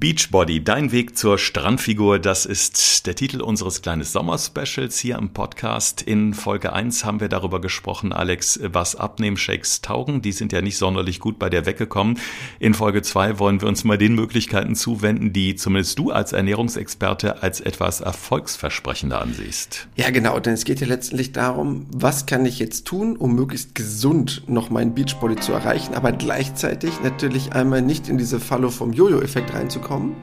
Beachbody, 0.00 0.62
dein 0.62 0.92
Weg 0.92 1.18
zur 1.18 1.38
Strandfigur, 1.38 2.20
das 2.20 2.46
ist 2.46 3.08
der 3.08 3.16
Titel 3.16 3.40
unseres 3.40 3.82
kleinen 3.82 4.04
Sommerspecials 4.04 4.96
hier 4.96 5.18
im 5.18 5.30
Podcast. 5.30 6.02
In 6.02 6.34
Folge 6.34 6.72
1 6.72 7.04
haben 7.04 7.18
wir 7.18 7.28
darüber 7.28 7.60
gesprochen, 7.60 8.12
Alex, 8.12 8.60
was 8.62 8.94
Abnehmshakes 8.94 9.82
taugen. 9.82 10.22
Die 10.22 10.30
sind 10.30 10.52
ja 10.52 10.62
nicht 10.62 10.78
sonderlich 10.78 11.18
gut 11.18 11.40
bei 11.40 11.50
dir 11.50 11.66
weggekommen. 11.66 12.16
In 12.60 12.74
Folge 12.74 13.02
2 13.02 13.40
wollen 13.40 13.60
wir 13.60 13.66
uns 13.66 13.82
mal 13.82 13.98
den 13.98 14.14
Möglichkeiten 14.14 14.76
zuwenden, 14.76 15.32
die 15.32 15.56
zumindest 15.56 15.98
du 15.98 16.12
als 16.12 16.32
Ernährungsexperte 16.32 17.42
als 17.42 17.60
etwas 17.60 18.00
erfolgsversprechender 18.00 19.20
ansiehst. 19.20 19.88
Ja, 19.96 20.10
genau, 20.10 20.38
denn 20.38 20.54
es 20.54 20.64
geht 20.64 20.78
ja 20.78 20.86
letztendlich 20.86 21.32
darum, 21.32 21.86
was 21.92 22.26
kann 22.26 22.46
ich 22.46 22.60
jetzt 22.60 22.84
tun, 22.86 23.16
um 23.16 23.34
möglichst 23.34 23.74
gesund 23.74 24.44
noch 24.46 24.70
meinen 24.70 24.94
Beachbody 24.94 25.34
zu 25.34 25.50
erreichen, 25.50 25.94
aber 25.94 26.12
gleichzeitig 26.12 26.92
natürlich 27.02 27.52
einmal 27.52 27.82
nicht 27.82 28.08
in 28.08 28.16
diese 28.16 28.38
Falle 28.38 28.70
vom 28.70 28.92
Jojo-Effekt 28.92 29.52
reinzukommen 29.52 29.87
bekommen 29.88 30.16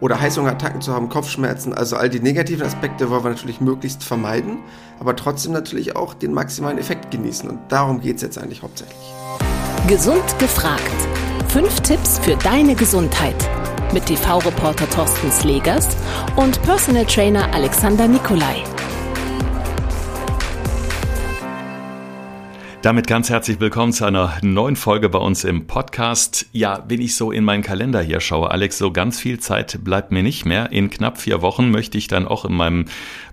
oder 0.00 0.20
Heißhungerattacken 0.20 0.80
zu 0.80 0.92
haben, 0.92 1.08
Kopfschmerzen, 1.08 1.72
also 1.72 1.96
all 1.96 2.10
die 2.10 2.20
negativen 2.20 2.66
Aspekte 2.66 3.08
wollen 3.10 3.24
wir 3.24 3.30
natürlich 3.30 3.60
möglichst 3.60 4.02
vermeiden, 4.02 4.58
aber 4.98 5.16
trotzdem 5.16 5.52
natürlich 5.52 5.96
auch 5.96 6.14
den 6.14 6.34
maximalen 6.34 6.78
Effekt 6.78 7.10
genießen. 7.10 7.48
Und 7.48 7.60
darum 7.68 8.00
geht 8.00 8.16
es 8.16 8.22
jetzt 8.22 8.38
eigentlich 8.38 8.62
hauptsächlich. 8.62 8.96
Gesund 9.86 10.38
gefragt. 10.38 10.82
Fünf 11.48 11.80
Tipps 11.80 12.18
für 12.18 12.36
deine 12.36 12.74
Gesundheit. 12.74 13.36
Mit 13.92 14.06
TV-Reporter 14.06 14.90
Thorsten 14.90 15.30
Slegers 15.30 15.86
und 16.36 16.60
Personal 16.62 17.04
Trainer 17.04 17.52
Alexander 17.54 18.08
Nikolai. 18.08 18.73
Damit 22.84 23.06
ganz 23.06 23.30
herzlich 23.30 23.60
willkommen 23.60 23.94
zu 23.94 24.04
einer 24.04 24.36
neuen 24.42 24.76
Folge 24.76 25.08
bei 25.08 25.18
uns 25.18 25.44
im 25.44 25.66
Podcast. 25.66 26.44
Ja, 26.52 26.84
wenn 26.86 27.00
ich 27.00 27.16
so 27.16 27.32
in 27.32 27.42
meinen 27.42 27.62
Kalender 27.62 28.02
hier 28.02 28.20
schaue, 28.20 28.50
Alex, 28.50 28.76
so 28.76 28.92
ganz 28.92 29.18
viel 29.18 29.40
Zeit 29.40 29.82
bleibt 29.82 30.12
mir 30.12 30.22
nicht 30.22 30.44
mehr. 30.44 30.70
In 30.70 30.90
knapp 30.90 31.16
vier 31.16 31.40
Wochen 31.40 31.70
möchte 31.70 31.96
ich 31.96 32.08
dann 32.08 32.28
auch 32.28 32.44
in 32.44 32.52
meinem 32.52 32.84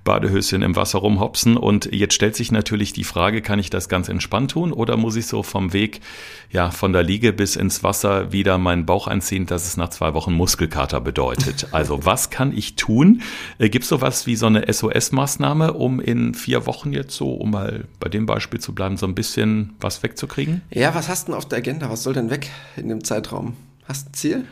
Badehöschen 0.04 0.62
im 0.62 0.76
Wasser 0.76 1.00
rumhopsen. 1.00 1.58
Und 1.58 1.94
jetzt 1.94 2.14
stellt 2.14 2.36
sich 2.36 2.52
natürlich 2.52 2.94
die 2.94 3.04
Frage, 3.04 3.42
kann 3.42 3.60
ich 3.60 3.70
das 3.70 3.90
ganz 3.90 4.10
entspannt 4.10 4.52
tun 4.52 4.74
oder 4.74 4.98
muss 4.98 5.16
ich 5.16 5.28
so 5.28 5.44
vom 5.44 5.74
Weg, 5.74 6.02
ja, 6.50 6.72
von 6.72 6.94
der 6.94 7.04
Liege 7.04 7.34
bis 7.34 7.56
ins 7.56 7.84
Wasser 7.84 8.32
wieder 8.32 8.58
meinen 8.58 8.86
Bauch 8.86 9.08
einziehen, 9.08 9.46
dass 9.46 9.68
es 9.68 9.78
nach 9.78 9.90
zwei 9.90 10.14
Wochen 10.14 10.34
Muskelkater 10.34 11.02
bedeutet? 11.02 11.68
Also 11.82 12.06
was 12.06 12.30
kann 12.30 12.56
ich 12.56 12.76
tun? 12.76 13.22
Äh, 13.58 13.70
Gibt 13.70 13.84
es 13.84 13.90
sowas 13.90 14.28
wie 14.28 14.36
so 14.36 14.46
eine 14.46 14.68
SOS-Maßnahme, 14.72 15.74
um 15.74 16.00
in 16.00 16.34
vier 16.34 16.66
Wochen 16.66 16.92
jetzt 16.92 17.16
so, 17.16 17.34
um 17.34 17.52
mal 17.52 17.86
bei 18.00 18.10
dem 18.10 18.26
Beispiel 18.26 18.60
zu 18.60 18.76
bleiben, 18.76 18.98
so 18.98 19.06
ein 19.06 19.16
bisschen 19.16 19.74
was 19.80 20.04
wegzukriegen? 20.04 20.62
Ja, 20.70 20.94
was 20.94 21.08
hast 21.08 21.28
du 21.28 21.32
denn 21.32 21.38
auf 21.38 21.48
der 21.48 21.60
Agenda? 21.60 21.90
Was 21.90 22.04
soll 22.04 22.14
denn 22.14 22.30
weg 22.30 22.50
in 22.76 22.90
dem 22.90 23.04
Zeitraum? 23.04 23.56
Hast 23.88 24.06
du 24.06 24.10
ein 24.10 24.14
Ziel? 24.14 24.46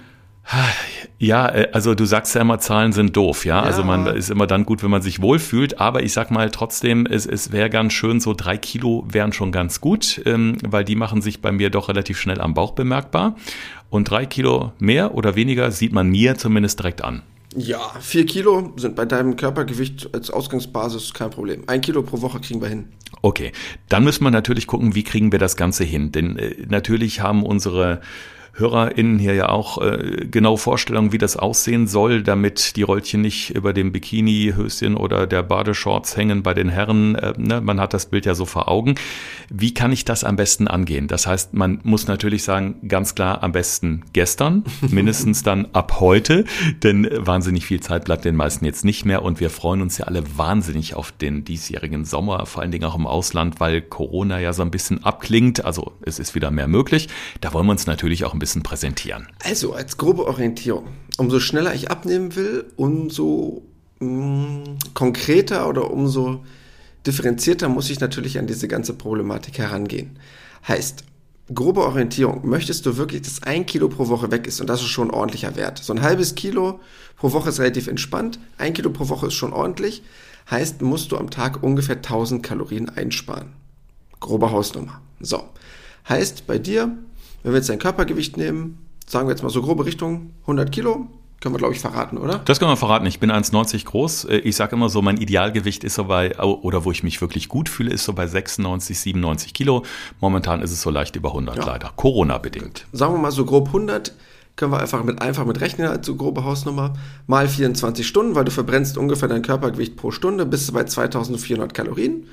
Ja, 1.19 1.49
äh, 1.49 1.69
also 1.73 1.95
du 1.95 2.05
sagst 2.05 2.33
ja 2.33 2.41
immer, 2.41 2.59
Zahlen 2.59 2.93
sind 2.93 3.15
doof, 3.15 3.45
ja? 3.45 3.57
ja. 3.57 3.63
Also 3.63 3.83
man 3.83 4.07
ist 4.07 4.29
immer 4.29 4.47
dann 4.47 4.65
gut, 4.65 4.83
wenn 4.83 4.89
man 4.89 5.01
sich 5.01 5.21
wohlfühlt, 5.21 5.79
aber 5.79 6.01
ich 6.01 6.13
sag 6.13 6.31
mal 6.31 6.49
trotzdem, 6.49 7.05
es, 7.05 7.25
es 7.25 7.51
wäre 7.51 7.69
ganz 7.69 7.93
schön, 7.93 8.19
so 8.19 8.33
drei 8.33 8.57
Kilo 8.57 9.05
wären 9.07 9.33
schon 9.33 9.51
ganz 9.51 9.81
gut, 9.81 10.21
ähm, 10.25 10.57
weil 10.65 10.85
die 10.85 10.95
machen 10.95 11.21
sich 11.21 11.41
bei 11.41 11.51
mir 11.51 11.69
doch 11.69 11.89
relativ 11.89 12.17
schnell 12.19 12.41
am 12.41 12.53
Bauch 12.53 12.71
bemerkbar. 12.71 13.35
Und 13.89 14.09
drei 14.09 14.25
Kilo 14.25 14.71
mehr 14.79 15.13
oder 15.13 15.35
weniger 15.35 15.71
sieht 15.71 15.91
man 15.91 16.09
mir 16.09 16.35
zumindest 16.35 16.79
direkt 16.79 17.03
an. 17.03 17.21
Ja, 17.55 17.79
vier 17.99 18.25
Kilo 18.27 18.73
sind 18.75 18.95
bei 18.95 19.05
deinem 19.05 19.35
Körpergewicht 19.35 20.13
als 20.13 20.29
Ausgangsbasis 20.29 21.13
kein 21.13 21.31
Problem. 21.31 21.63
Ein 21.65 21.81
Kilo 21.81 22.03
pro 22.03 22.21
Woche 22.21 22.39
kriegen 22.39 22.61
wir 22.61 22.69
hin. 22.69 22.89
Okay, 23.23 23.51
dann 23.89 24.03
müssen 24.03 24.23
wir 24.23 24.29
natürlich 24.31 24.67
gucken, 24.67 24.93
wie 24.93 25.03
kriegen 25.03 25.31
wir 25.31 25.39
das 25.39 25.55
Ganze 25.57 25.83
hin. 25.83 26.11
Denn 26.11 26.37
äh, 26.37 26.55
natürlich 26.67 27.21
haben 27.21 27.43
unsere 27.43 28.01
HörerInnen 28.59 29.19
hier 29.19 29.33
ja 29.33 29.49
auch 29.49 29.81
äh, 29.81 30.27
genau 30.29 30.57
Vorstellungen, 30.57 31.11
wie 31.11 31.17
das 31.17 31.37
aussehen 31.37 31.87
soll, 31.87 32.23
damit 32.23 32.75
die 32.75 32.83
Rollchen 32.83 33.21
nicht 33.21 33.51
über 33.51 33.73
dem 33.73 33.91
Bikini-Höschen 33.91 34.95
oder 34.95 35.27
der 35.27 35.43
Badeshorts 35.43 36.17
hängen 36.17 36.43
bei 36.43 36.53
den 36.53 36.69
Herren. 36.69 37.15
Äh, 37.15 37.33
ne? 37.37 37.61
Man 37.61 37.79
hat 37.79 37.93
das 37.93 38.07
Bild 38.07 38.25
ja 38.25 38.35
so 38.35 38.45
vor 38.45 38.67
Augen. 38.67 38.95
Wie 39.49 39.73
kann 39.73 39.91
ich 39.91 40.05
das 40.05 40.23
am 40.23 40.35
besten 40.35 40.67
angehen? 40.67 41.07
Das 41.07 41.25
heißt, 41.25 41.53
man 41.53 41.79
muss 41.83 42.07
natürlich 42.07 42.43
sagen, 42.43 42.75
ganz 42.87 43.15
klar 43.15 43.43
am 43.43 43.51
besten 43.51 44.03
gestern, 44.13 44.63
mindestens 44.81 45.43
dann 45.43 45.67
ab 45.73 45.99
heute, 45.99 46.45
denn 46.83 47.07
wahnsinnig 47.11 47.65
viel 47.65 47.79
Zeit 47.79 48.05
bleibt 48.05 48.25
den 48.25 48.35
meisten 48.35 48.65
jetzt 48.65 48.85
nicht 48.85 49.05
mehr 49.05 49.23
und 49.23 49.39
wir 49.39 49.49
freuen 49.49 49.81
uns 49.81 49.97
ja 49.97 50.05
alle 50.05 50.23
wahnsinnig 50.37 50.95
auf 50.95 51.11
den 51.11 51.45
diesjährigen 51.45 52.05
Sommer, 52.05 52.45
vor 52.45 52.61
allen 52.61 52.71
Dingen 52.71 52.85
auch 52.85 52.95
im 52.95 53.07
Ausland, 53.07 53.59
weil 53.59 53.81
Corona 53.81 54.39
ja 54.39 54.53
so 54.53 54.61
ein 54.61 54.71
bisschen 54.71 55.03
abklingt. 55.03 55.63
Also 55.63 55.93
es 56.01 56.19
ist 56.19 56.35
wieder 56.35 56.51
mehr 56.51 56.67
möglich. 56.67 57.07
Da 57.41 57.53
wollen 57.53 57.65
wir 57.65 57.71
uns 57.71 57.87
natürlich 57.87 58.25
auch 58.25 58.33
ein 58.33 58.39
bisschen 58.39 58.48
präsentieren? 58.63 59.27
Also 59.43 59.73
als 59.73 59.97
grobe 59.97 60.25
Orientierung. 60.25 60.87
Umso 61.17 61.39
schneller 61.39 61.73
ich 61.73 61.91
abnehmen 61.91 62.35
will, 62.35 62.65
umso 62.75 63.63
mh, 63.99 64.07
mm, 64.07 64.77
konkreter 64.93 65.67
oder 65.67 65.91
umso 65.91 66.43
differenzierter 67.05 67.69
muss 67.69 67.89
ich 67.89 67.99
natürlich 67.99 68.37
an 68.39 68.47
diese 68.47 68.67
ganze 68.67 68.93
Problematik 68.93 69.57
herangehen. 69.57 70.17
Heißt, 70.67 71.03
grobe 71.53 71.85
Orientierung, 71.85 72.47
möchtest 72.47 72.85
du 72.85 72.97
wirklich, 72.97 73.21
dass 73.21 73.43
ein 73.43 73.65
Kilo 73.65 73.89
pro 73.89 74.07
Woche 74.07 74.31
weg 74.31 74.47
ist 74.47 74.61
und 74.61 74.67
das 74.67 74.81
ist 74.81 74.87
schon 74.87 75.09
ein 75.09 75.13
ordentlicher 75.13 75.55
Wert. 75.55 75.79
So 75.79 75.93
ein 75.93 76.01
halbes 76.01 76.35
Kilo 76.35 76.79
pro 77.15 77.31
Woche 77.31 77.49
ist 77.49 77.59
relativ 77.59 77.87
entspannt, 77.87 78.39
ein 78.57 78.73
Kilo 78.73 78.89
pro 78.89 79.09
Woche 79.09 79.27
ist 79.27 79.33
schon 79.33 79.53
ordentlich, 79.53 80.03
heißt, 80.49 80.81
musst 80.81 81.11
du 81.11 81.17
am 81.17 81.29
Tag 81.29 81.63
ungefähr 81.63 81.97
1000 81.97 82.43
Kalorien 82.43 82.89
einsparen. 82.89 83.53
Grobe 84.19 84.51
Hausnummer. 84.51 85.01
So. 85.19 85.43
Heißt, 86.07 86.47
bei 86.47 86.57
dir 86.57 86.97
wenn 87.43 87.53
wir 87.53 87.57
jetzt 87.57 87.69
dein 87.69 87.79
Körpergewicht 87.79 88.37
nehmen, 88.37 88.77
sagen 89.07 89.27
wir 89.27 89.31
jetzt 89.31 89.43
mal 89.43 89.49
so 89.49 89.61
grobe 89.61 89.85
Richtung 89.85 90.31
100 90.41 90.71
Kilo, 90.71 91.07
können 91.41 91.55
wir, 91.55 91.59
glaube 91.59 91.73
ich, 91.73 91.79
verraten, 91.79 92.17
oder? 92.17 92.39
Das 92.45 92.59
können 92.59 92.71
wir 92.71 92.77
verraten. 92.77 93.05
Ich 93.05 93.19
bin 93.19 93.31
1,90 93.31 93.85
groß. 93.85 94.25
Äh, 94.25 94.37
ich 94.39 94.57
sage 94.57 94.75
immer 94.75 94.89
so, 94.89 95.01
mein 95.01 95.17
Idealgewicht 95.17 95.85
ist 95.85 95.95
so 95.95 96.05
bei, 96.05 96.37
oder 96.37 96.83
wo 96.83 96.91
ich 96.91 97.03
mich 97.03 97.21
wirklich 97.21 97.47
gut 97.47 97.69
fühle, 97.69 97.91
ist 97.91 98.03
so 98.03 98.13
bei 98.13 98.27
96, 98.27 98.99
97 98.99 99.53
Kilo. 99.53 99.85
Momentan 100.19 100.61
ist 100.61 100.71
es 100.71 100.81
so 100.81 100.89
leicht 100.89 101.15
über 101.15 101.29
100 101.29 101.57
ja. 101.57 101.65
leider. 101.65 101.91
Corona-bedingt. 101.95 102.85
Sagen 102.91 103.13
wir 103.13 103.19
mal 103.19 103.31
so 103.31 103.45
grob 103.45 103.67
100 103.67 104.13
können 104.57 104.73
wir 104.73 104.81
einfach 104.81 105.05
mit, 105.05 105.21
einfach 105.21 105.45
mit 105.45 105.61
rechnen, 105.61 105.87
als 105.87 106.05
so 106.05 106.15
grobe 106.17 106.43
Hausnummer, 106.43 106.93
mal 107.27 107.47
24 107.47 108.05
Stunden, 108.05 108.35
weil 108.35 108.43
du 108.43 108.51
verbrennst 108.51 108.97
ungefähr 108.97 109.29
dein 109.29 109.41
Körpergewicht 109.41 109.95
pro 109.95 110.11
Stunde, 110.11 110.45
bist 110.45 110.67
du 110.67 110.73
bei 110.73 110.83
2400 110.83 111.73
Kalorien. 111.73 112.27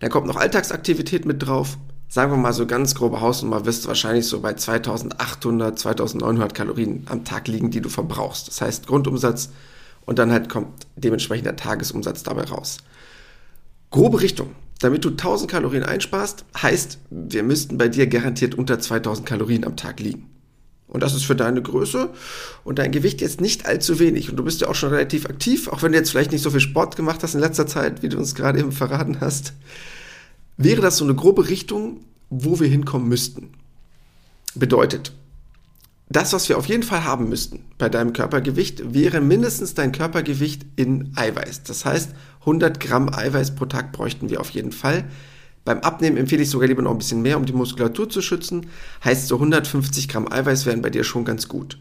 Dann 0.00 0.10
kommt 0.10 0.26
noch 0.26 0.36
Alltagsaktivität 0.36 1.24
mit 1.24 1.46
drauf 1.46 1.78
sagen 2.10 2.32
wir 2.32 2.36
mal 2.36 2.52
so 2.52 2.66
ganz 2.66 2.96
grobe 2.96 3.20
Hausnummer, 3.20 3.64
wirst 3.64 3.84
du 3.84 3.88
wahrscheinlich 3.88 4.26
so 4.26 4.40
bei 4.40 4.52
2800, 4.52 5.78
2900 5.78 6.54
Kalorien 6.54 7.04
am 7.06 7.24
Tag 7.24 7.46
liegen, 7.46 7.70
die 7.70 7.80
du 7.80 7.88
verbrauchst. 7.88 8.48
Das 8.48 8.60
heißt 8.60 8.88
Grundumsatz 8.88 9.50
und 10.06 10.18
dann 10.18 10.32
halt 10.32 10.48
kommt 10.48 10.86
dementsprechend 10.96 11.46
der 11.46 11.56
Tagesumsatz 11.56 12.24
dabei 12.24 12.44
raus. 12.44 12.78
Grobe 13.90 14.20
Richtung. 14.20 14.50
Damit 14.80 15.04
du 15.04 15.10
1000 15.10 15.50
Kalorien 15.50 15.84
einsparst, 15.84 16.44
heißt, 16.60 16.98
wir 17.10 17.42
müssten 17.42 17.78
bei 17.78 17.88
dir 17.88 18.06
garantiert 18.06 18.54
unter 18.56 18.80
2000 18.80 19.28
Kalorien 19.28 19.64
am 19.64 19.76
Tag 19.76 20.00
liegen. 20.00 20.26
Und 20.88 21.02
das 21.04 21.14
ist 21.14 21.24
für 21.24 21.36
deine 21.36 21.62
Größe 21.62 22.10
und 22.64 22.80
dein 22.80 22.90
Gewicht 22.90 23.20
jetzt 23.20 23.40
nicht 23.40 23.66
allzu 23.66 24.00
wenig. 24.00 24.30
Und 24.30 24.36
du 24.36 24.42
bist 24.42 24.62
ja 24.62 24.68
auch 24.68 24.74
schon 24.74 24.90
relativ 24.90 25.26
aktiv, 25.26 25.68
auch 25.68 25.82
wenn 25.82 25.92
du 25.92 25.98
jetzt 25.98 26.10
vielleicht 26.10 26.32
nicht 26.32 26.42
so 26.42 26.50
viel 26.50 26.60
Sport 26.60 26.96
gemacht 26.96 27.22
hast 27.22 27.34
in 27.34 27.40
letzter 27.40 27.68
Zeit, 27.68 28.02
wie 28.02 28.08
du 28.08 28.18
uns 28.18 28.34
gerade 28.34 28.58
eben 28.58 28.72
verraten 28.72 29.18
hast 29.20 29.52
wäre 30.62 30.80
das 30.80 30.98
so 30.98 31.04
eine 31.04 31.14
grobe 31.14 31.48
Richtung, 31.48 32.00
wo 32.28 32.60
wir 32.60 32.68
hinkommen 32.68 33.08
müssten. 33.08 33.52
Bedeutet, 34.54 35.12
das, 36.08 36.32
was 36.32 36.48
wir 36.48 36.58
auf 36.58 36.66
jeden 36.66 36.82
Fall 36.82 37.04
haben 37.04 37.28
müssten 37.28 37.64
bei 37.78 37.88
deinem 37.88 38.12
Körpergewicht, 38.12 38.94
wäre 38.94 39.20
mindestens 39.20 39.74
dein 39.74 39.92
Körpergewicht 39.92 40.66
in 40.76 41.12
Eiweiß. 41.16 41.62
Das 41.62 41.84
heißt, 41.84 42.10
100 42.40 42.80
Gramm 42.80 43.08
Eiweiß 43.08 43.54
pro 43.54 43.66
Tag 43.66 43.92
bräuchten 43.92 44.28
wir 44.28 44.40
auf 44.40 44.50
jeden 44.50 44.72
Fall. 44.72 45.04
Beim 45.64 45.80
Abnehmen 45.80 46.16
empfehle 46.16 46.42
ich 46.42 46.50
sogar 46.50 46.68
lieber 46.68 46.82
noch 46.82 46.90
ein 46.90 46.98
bisschen 46.98 47.22
mehr, 47.22 47.36
um 47.36 47.46
die 47.46 47.52
Muskulatur 47.52 48.08
zu 48.08 48.22
schützen. 48.22 48.66
Heißt, 49.04 49.28
so 49.28 49.36
150 49.36 50.08
Gramm 50.08 50.30
Eiweiß 50.30 50.66
wären 50.66 50.82
bei 50.82 50.90
dir 50.90 51.04
schon 51.04 51.24
ganz 51.24 51.48
gut. 51.48 51.78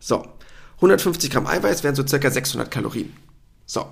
So, 0.00 0.26
150 0.76 1.30
Gramm 1.30 1.46
Eiweiß 1.46 1.84
wären 1.84 1.94
so 1.94 2.06
circa 2.06 2.30
600 2.30 2.70
Kalorien. 2.70 3.12
So, 3.66 3.86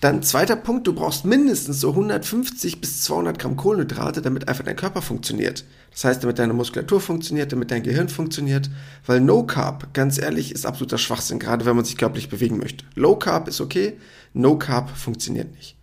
dann 0.00 0.22
zweiter 0.22 0.54
Punkt, 0.54 0.86
du 0.86 0.92
brauchst 0.92 1.24
mindestens 1.24 1.80
so 1.80 1.90
150 1.90 2.80
bis 2.80 3.02
200 3.02 3.38
Gramm 3.38 3.56
Kohlenhydrate, 3.56 4.22
damit 4.22 4.48
einfach 4.48 4.64
dein 4.64 4.76
Körper 4.76 5.02
funktioniert. 5.02 5.64
Das 5.90 6.04
heißt, 6.04 6.22
damit 6.22 6.38
deine 6.38 6.52
Muskulatur 6.52 7.00
funktioniert, 7.00 7.52
damit 7.52 7.72
dein 7.72 7.82
Gehirn 7.82 8.08
funktioniert. 8.08 8.70
Weil 9.06 9.20
No 9.20 9.42
Carb, 9.42 9.92
ganz 9.94 10.18
ehrlich, 10.18 10.52
ist 10.52 10.66
absoluter 10.66 10.98
Schwachsinn, 10.98 11.40
gerade 11.40 11.64
wenn 11.64 11.74
man 11.74 11.84
sich 11.84 11.96
körperlich 11.96 12.28
bewegen 12.28 12.58
möchte. 12.58 12.84
Low 12.94 13.16
Carb 13.16 13.48
ist 13.48 13.60
okay, 13.60 13.98
No 14.34 14.56
Carb 14.56 14.96
funktioniert 14.96 15.52
nicht. 15.56 15.76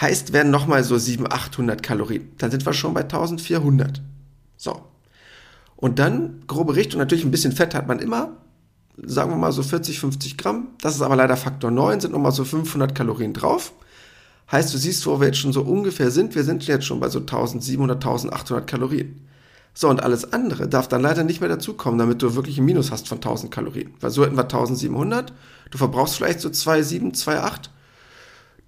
Heißt, 0.00 0.32
werden 0.32 0.52
nochmal 0.52 0.84
so 0.84 0.96
700, 0.96 1.32
800 1.32 1.82
Kalorien. 1.82 2.30
Dann 2.38 2.52
sind 2.52 2.64
wir 2.64 2.72
schon 2.72 2.94
bei 2.94 3.02
1400. 3.02 4.00
So. 4.56 4.80
Und 5.76 5.98
dann, 5.98 6.44
grobe 6.46 6.76
Richtung, 6.76 7.00
natürlich 7.00 7.24
ein 7.24 7.30
bisschen 7.30 7.52
Fett 7.52 7.74
hat 7.74 7.88
man 7.88 7.98
immer, 7.98 8.36
sagen 9.04 9.30
wir 9.30 9.36
mal 9.36 9.52
so 9.52 9.62
40, 9.62 10.00
50 10.00 10.38
Gramm. 10.38 10.68
Das 10.80 10.94
ist 10.94 11.02
aber 11.02 11.16
leider 11.16 11.36
Faktor 11.36 11.70
9, 11.70 12.00
sind 12.00 12.12
nochmal 12.12 12.32
so 12.32 12.44
500 12.44 12.94
Kalorien 12.94 13.32
drauf. 13.32 13.72
Heißt, 14.50 14.72
du 14.74 14.78
siehst, 14.78 15.06
wo 15.06 15.20
wir 15.20 15.28
jetzt 15.28 15.38
schon 15.38 15.52
so 15.52 15.62
ungefähr 15.62 16.10
sind. 16.10 16.34
Wir 16.34 16.44
sind 16.44 16.66
jetzt 16.66 16.84
schon 16.84 17.00
bei 17.00 17.08
so 17.08 17.20
1700, 17.20 17.96
1800 17.96 18.66
Kalorien. 18.66 19.26
So, 19.72 19.88
und 19.88 20.02
alles 20.02 20.32
andere 20.32 20.68
darf 20.68 20.88
dann 20.88 21.02
leider 21.02 21.22
nicht 21.22 21.40
mehr 21.40 21.48
dazukommen, 21.48 21.98
damit 21.98 22.22
du 22.22 22.34
wirklich 22.34 22.58
ein 22.58 22.64
Minus 22.64 22.90
hast 22.90 23.08
von 23.08 23.18
1000 23.18 23.52
Kalorien. 23.52 23.94
Weil 24.00 24.10
so 24.10 24.24
hätten 24.24 24.36
wir 24.36 24.42
1700, 24.42 25.32
du 25.70 25.78
verbrauchst 25.78 26.16
vielleicht 26.16 26.40
so 26.40 26.48
2,7, 26.48 27.14
2,8 27.14 27.70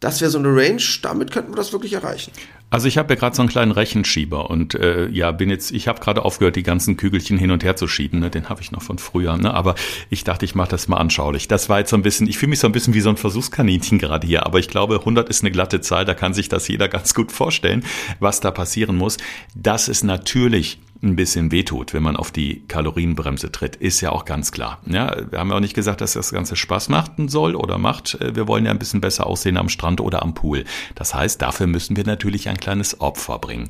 das 0.02 0.20
wäre 0.20 0.32
so 0.32 0.38
eine 0.38 0.48
Range, 0.48 0.82
damit 1.02 1.30
könnten 1.30 1.52
wir 1.52 1.56
das 1.56 1.72
wirklich 1.72 1.92
erreichen. 1.92 2.32
Also 2.72 2.88
ich 2.88 2.96
habe 2.96 3.12
ja 3.12 3.20
gerade 3.20 3.36
so 3.36 3.42
einen 3.42 3.50
kleinen 3.50 3.70
Rechenschieber 3.70 4.48
und 4.48 4.74
äh, 4.74 5.06
ja, 5.08 5.30
bin 5.30 5.50
jetzt, 5.50 5.72
ich 5.72 5.88
habe 5.88 6.00
gerade 6.00 6.24
aufgehört, 6.24 6.56
die 6.56 6.62
ganzen 6.62 6.96
Kügelchen 6.96 7.36
hin 7.36 7.50
und 7.50 7.62
her 7.62 7.76
zu 7.76 7.86
schieben, 7.86 8.18
ne? 8.18 8.30
den 8.30 8.48
habe 8.48 8.62
ich 8.62 8.72
noch 8.72 8.80
von 8.80 8.96
früher, 8.96 9.36
ne? 9.36 9.52
aber 9.52 9.74
ich 10.08 10.24
dachte, 10.24 10.46
ich 10.46 10.54
mache 10.54 10.70
das 10.70 10.88
mal 10.88 10.96
anschaulich. 10.96 11.48
Das 11.48 11.68
war 11.68 11.80
jetzt 11.80 11.90
so 11.90 11.96
ein 11.96 12.02
bisschen, 12.02 12.26
ich 12.26 12.38
fühle 12.38 12.48
mich 12.48 12.60
so 12.60 12.66
ein 12.66 12.72
bisschen 12.72 12.94
wie 12.94 13.02
so 13.02 13.10
ein 13.10 13.18
Versuchskaninchen 13.18 13.98
gerade 13.98 14.26
hier, 14.26 14.46
aber 14.46 14.58
ich 14.58 14.68
glaube, 14.68 15.00
100 15.00 15.28
ist 15.28 15.42
eine 15.42 15.50
glatte 15.50 15.82
Zahl, 15.82 16.06
da 16.06 16.14
kann 16.14 16.32
sich 16.32 16.48
das 16.48 16.66
jeder 16.66 16.88
ganz 16.88 17.12
gut 17.12 17.30
vorstellen, 17.30 17.84
was 18.20 18.40
da 18.40 18.50
passieren 18.50 18.96
muss. 18.96 19.18
Das 19.54 19.88
ist 19.88 20.02
natürlich 20.02 20.78
ein 21.02 21.16
bisschen 21.16 21.50
wehtut, 21.50 21.92
wenn 21.92 22.02
man 22.02 22.16
auf 22.16 22.30
die 22.30 22.62
Kalorienbremse 22.68 23.50
tritt, 23.50 23.74
ist 23.76 24.00
ja 24.00 24.10
auch 24.10 24.24
ganz 24.24 24.52
klar. 24.52 24.80
Ja, 24.86 25.16
wir 25.30 25.40
haben 25.40 25.50
ja 25.50 25.56
auch 25.56 25.60
nicht 25.60 25.74
gesagt, 25.74 26.00
dass 26.00 26.12
das 26.12 26.30
Ganze 26.30 26.54
Spaß 26.54 26.88
machen 26.88 27.28
soll 27.28 27.56
oder 27.56 27.76
macht. 27.76 28.18
Wir 28.20 28.46
wollen 28.46 28.66
ja 28.66 28.70
ein 28.70 28.78
bisschen 28.78 29.00
besser 29.00 29.26
aussehen 29.26 29.56
am 29.56 29.68
Strand 29.68 30.00
oder 30.00 30.22
am 30.22 30.34
Pool. 30.34 30.64
Das 30.94 31.12
heißt, 31.12 31.42
dafür 31.42 31.66
müssen 31.66 31.96
wir 31.96 32.04
natürlich 32.04 32.48
ein 32.48 32.56
kleines 32.56 33.00
Opfer 33.00 33.38
bringen. 33.40 33.68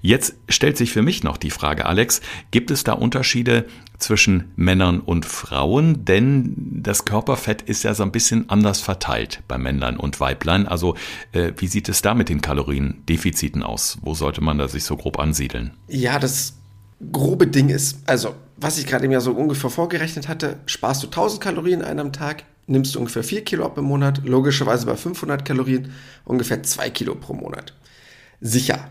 Jetzt 0.00 0.36
stellt 0.48 0.78
sich 0.78 0.90
für 0.90 1.02
mich 1.02 1.22
noch 1.22 1.36
die 1.36 1.50
Frage, 1.50 1.84
Alex, 1.84 2.22
gibt 2.50 2.70
es 2.70 2.82
da 2.82 2.94
Unterschiede 2.94 3.66
zwischen 3.98 4.52
Männern 4.56 5.00
und 5.00 5.26
Frauen? 5.26 6.06
Denn 6.06 6.54
das 6.56 7.04
Körperfett 7.04 7.60
ist 7.60 7.82
ja 7.82 7.92
so 7.92 8.02
ein 8.04 8.12
bisschen 8.12 8.48
anders 8.48 8.80
verteilt 8.80 9.42
bei 9.48 9.58
Männlein 9.58 9.98
und 9.98 10.18
Weiblein. 10.18 10.66
Also 10.66 10.96
äh, 11.32 11.52
wie 11.58 11.66
sieht 11.66 11.90
es 11.90 12.00
da 12.00 12.14
mit 12.14 12.30
den 12.30 12.40
Kaloriendefiziten 12.40 13.62
aus? 13.62 13.98
Wo 14.00 14.14
sollte 14.14 14.40
man 14.40 14.56
da 14.56 14.66
sich 14.66 14.84
so 14.84 14.96
grob 14.96 15.18
ansiedeln? 15.18 15.72
Ja, 15.86 16.18
das 16.18 16.56
grobe 17.12 17.46
Ding 17.46 17.68
ist, 17.68 17.98
also 18.06 18.34
was 18.56 18.78
ich 18.78 18.86
gerade 18.86 19.04
eben 19.04 19.12
ja 19.12 19.20
so 19.20 19.32
ungefähr 19.32 19.70
vorgerechnet 19.70 20.28
hatte, 20.28 20.58
sparst 20.66 21.02
du 21.02 21.06
1000 21.06 21.42
Kalorien 21.42 21.82
an 21.82 21.98
einem 21.98 22.12
Tag, 22.12 22.44
nimmst 22.66 22.94
du 22.94 22.98
ungefähr 22.98 23.24
4 23.24 23.42
Kilo 23.42 23.64
ab 23.64 23.78
im 23.78 23.84
Monat, 23.84 24.22
logischerweise 24.24 24.86
bei 24.86 24.96
500 24.96 25.44
Kalorien 25.44 25.92
ungefähr 26.24 26.62
2 26.62 26.90
Kilo 26.90 27.14
pro 27.14 27.32
Monat. 27.32 27.74
Sicher. 28.40 28.88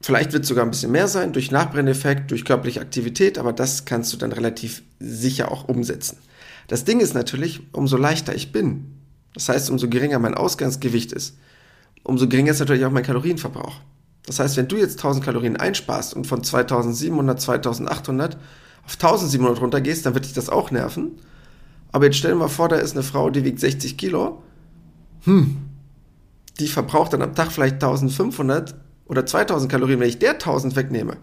Vielleicht 0.00 0.32
wird 0.32 0.42
es 0.42 0.48
sogar 0.48 0.64
ein 0.64 0.70
bisschen 0.70 0.92
mehr 0.92 1.08
sein 1.08 1.32
durch 1.32 1.50
Nachbrenneffekt, 1.50 2.30
durch 2.30 2.44
körperliche 2.44 2.80
Aktivität, 2.80 3.38
aber 3.38 3.52
das 3.52 3.86
kannst 3.86 4.12
du 4.12 4.16
dann 4.16 4.32
relativ 4.32 4.82
sicher 5.00 5.50
auch 5.50 5.68
umsetzen. 5.68 6.18
Das 6.68 6.84
Ding 6.84 7.00
ist 7.00 7.14
natürlich, 7.14 7.60
umso 7.72 7.96
leichter 7.96 8.34
ich 8.34 8.52
bin, 8.52 8.96
das 9.34 9.48
heißt, 9.48 9.70
umso 9.70 9.88
geringer 9.88 10.18
mein 10.18 10.34
Ausgangsgewicht 10.34 11.12
ist, 11.12 11.36
umso 12.02 12.28
geringer 12.28 12.52
ist 12.52 12.60
natürlich 12.60 12.84
auch 12.84 12.90
mein 12.90 13.04
Kalorienverbrauch. 13.04 13.80
Das 14.26 14.40
heißt, 14.40 14.56
wenn 14.56 14.68
du 14.68 14.76
jetzt 14.76 14.98
1000 14.98 15.24
Kalorien 15.24 15.56
einsparst 15.56 16.14
und 16.14 16.26
von 16.26 16.42
2700, 16.42 17.40
2800 17.40 18.36
auf 18.84 18.92
1700 18.94 19.60
runtergehst, 19.60 20.04
dann 20.04 20.14
wird 20.14 20.24
dich 20.24 20.32
das 20.32 20.48
auch 20.48 20.70
nerven. 20.70 21.12
Aber 21.92 22.06
jetzt 22.06 22.16
stell 22.16 22.32
dir 22.32 22.36
mal 22.36 22.48
vor, 22.48 22.68
da 22.68 22.76
ist 22.76 22.92
eine 22.92 23.02
Frau, 23.02 23.30
die 23.30 23.44
wiegt 23.44 23.60
60 23.60 23.96
Kilo. 23.96 24.42
Hm, 25.24 25.56
die 26.58 26.68
verbraucht 26.68 27.12
dann 27.12 27.22
am 27.22 27.34
Tag 27.34 27.52
vielleicht 27.52 27.74
1500 27.74 28.74
oder 29.06 29.24
2000 29.24 29.70
Kalorien. 29.70 30.00
Wenn 30.00 30.08
ich 30.08 30.18
der 30.18 30.32
1000 30.32 30.76
wegnehme, 30.76 31.16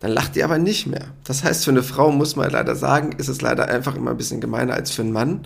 dann 0.00 0.12
lacht 0.12 0.34
die 0.34 0.44
aber 0.44 0.58
nicht 0.58 0.86
mehr. 0.86 1.08
Das 1.24 1.44
heißt, 1.44 1.64
für 1.64 1.70
eine 1.70 1.82
Frau 1.82 2.10
muss 2.10 2.36
man 2.36 2.50
leider 2.50 2.74
sagen, 2.74 3.12
ist 3.12 3.28
es 3.28 3.42
leider 3.42 3.68
einfach 3.68 3.96
immer 3.96 4.10
ein 4.10 4.16
bisschen 4.16 4.40
gemeiner 4.40 4.74
als 4.74 4.90
für 4.90 5.02
einen 5.02 5.12
Mann, 5.12 5.42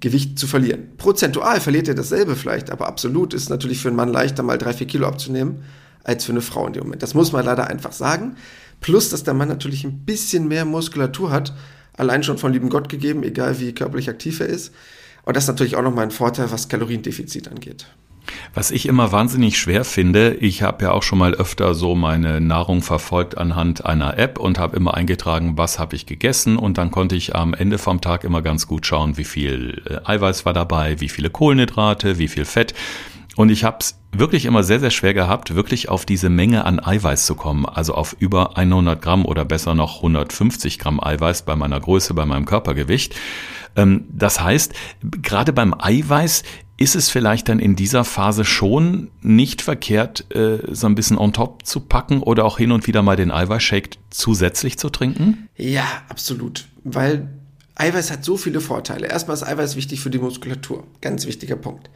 Gewicht 0.00 0.38
zu 0.38 0.46
verlieren. 0.46 0.96
Prozentual 0.96 1.60
verliert 1.60 1.88
er 1.88 1.94
dasselbe 1.94 2.36
vielleicht, 2.36 2.70
aber 2.70 2.86
absolut 2.86 3.34
ist 3.34 3.42
es 3.42 3.48
natürlich 3.48 3.80
für 3.80 3.88
einen 3.88 3.96
Mann 3.96 4.12
leichter, 4.12 4.42
mal 4.42 4.56
3, 4.56 4.74
4 4.74 4.86
Kilo 4.86 5.08
abzunehmen, 5.08 5.64
als 6.08 6.24
für 6.24 6.32
eine 6.32 6.40
Frau 6.40 6.66
in 6.66 6.72
dem 6.72 6.84
Moment. 6.84 7.02
Das 7.02 7.14
muss 7.14 7.32
man 7.32 7.44
leider 7.44 7.68
einfach 7.68 7.92
sagen. 7.92 8.36
Plus, 8.80 9.10
dass 9.10 9.24
der 9.24 9.34
Mann 9.34 9.48
natürlich 9.48 9.84
ein 9.84 10.04
bisschen 10.04 10.48
mehr 10.48 10.64
Muskulatur 10.64 11.30
hat, 11.30 11.52
allein 11.96 12.22
schon 12.22 12.38
von 12.38 12.52
lieben 12.52 12.70
Gott 12.70 12.88
gegeben, 12.88 13.22
egal 13.22 13.60
wie 13.60 13.74
körperlich 13.74 14.08
aktiv 14.08 14.40
er 14.40 14.46
ist. 14.46 14.72
Und 15.24 15.36
das 15.36 15.44
ist 15.44 15.48
natürlich 15.48 15.76
auch 15.76 15.82
nochmal 15.82 16.04
ein 16.04 16.10
Vorteil, 16.10 16.50
was 16.50 16.68
Kaloriendefizit 16.68 17.48
angeht. 17.48 17.86
Was 18.54 18.70
ich 18.70 18.86
immer 18.86 19.12
wahnsinnig 19.12 19.58
schwer 19.58 19.84
finde, 19.84 20.34
ich 20.34 20.62
habe 20.62 20.84
ja 20.84 20.92
auch 20.92 21.02
schon 21.02 21.18
mal 21.18 21.34
öfter 21.34 21.74
so 21.74 21.94
meine 21.94 22.40
Nahrung 22.40 22.82
verfolgt 22.82 23.36
anhand 23.36 23.84
einer 23.84 24.18
App 24.18 24.38
und 24.38 24.58
habe 24.58 24.76
immer 24.76 24.94
eingetragen, 24.94 25.56
was 25.56 25.78
habe 25.78 25.96
ich 25.96 26.06
gegessen 26.06 26.56
und 26.56 26.78
dann 26.78 26.90
konnte 26.90 27.16
ich 27.16 27.34
am 27.34 27.54
Ende 27.54 27.78
vom 27.78 28.00
Tag 28.00 28.24
immer 28.24 28.42
ganz 28.42 28.66
gut 28.66 28.86
schauen, 28.86 29.16
wie 29.16 29.24
viel 29.24 29.82
äh, 29.86 30.10
Eiweiß 30.10 30.44
war 30.44 30.52
dabei, 30.52 31.00
wie 31.00 31.08
viele 31.08 31.30
Kohlenhydrate, 31.30 32.18
wie 32.18 32.28
viel 32.28 32.44
Fett. 32.44 32.74
Und 33.36 33.50
ich 33.50 33.62
habe 33.62 33.78
es 33.80 33.98
wirklich 34.12 34.46
immer 34.46 34.62
sehr, 34.64 34.80
sehr 34.80 34.90
schwer 34.90 35.14
gehabt, 35.14 35.54
wirklich 35.54 35.88
auf 35.88 36.04
diese 36.04 36.28
Menge 36.28 36.64
an 36.64 36.80
Eiweiß 36.80 37.24
zu 37.26 37.34
kommen. 37.34 37.66
Also 37.66 37.94
auf 37.94 38.16
über 38.18 38.56
100 38.56 39.00
Gramm 39.00 39.24
oder 39.24 39.44
besser 39.44 39.74
noch 39.74 39.98
150 39.98 40.78
Gramm 40.78 41.02
Eiweiß 41.02 41.42
bei 41.42 41.54
meiner 41.54 41.78
Größe, 41.78 42.14
bei 42.14 42.26
meinem 42.26 42.46
Körpergewicht. 42.46 43.14
Ähm, 43.76 44.04
das 44.10 44.40
heißt, 44.40 44.72
gerade 45.22 45.52
beim 45.52 45.74
Eiweiß 45.78 46.42
ist 46.78 46.94
es 46.94 47.10
vielleicht 47.10 47.48
dann 47.48 47.58
in 47.58 47.74
dieser 47.74 48.04
Phase 48.04 48.44
schon 48.44 49.10
nicht 49.20 49.62
verkehrt, 49.62 50.32
äh, 50.34 50.58
so 50.72 50.86
ein 50.86 50.94
bisschen 50.94 51.18
on 51.18 51.32
top 51.32 51.66
zu 51.66 51.80
packen 51.80 52.22
oder 52.22 52.44
auch 52.44 52.56
hin 52.56 52.72
und 52.72 52.86
wieder 52.86 53.02
mal 53.02 53.16
den 53.16 53.32
Eiweißshake 53.32 53.98
zusätzlich 54.10 54.78
zu 54.78 54.88
trinken? 54.88 55.48
Ja, 55.56 55.86
absolut. 56.08 56.68
Weil 56.84 57.28
Eiweiß 57.74 58.12
hat 58.12 58.24
so 58.24 58.36
viele 58.36 58.60
Vorteile. 58.60 59.08
Erstmal 59.08 59.34
ist 59.34 59.42
Eiweiß 59.42 59.76
wichtig 59.76 60.00
für 60.00 60.10
die 60.10 60.18
Muskulatur. 60.18 60.84
Ganz 61.00 61.26
wichtiger 61.26 61.56
Punkt. 61.56 61.90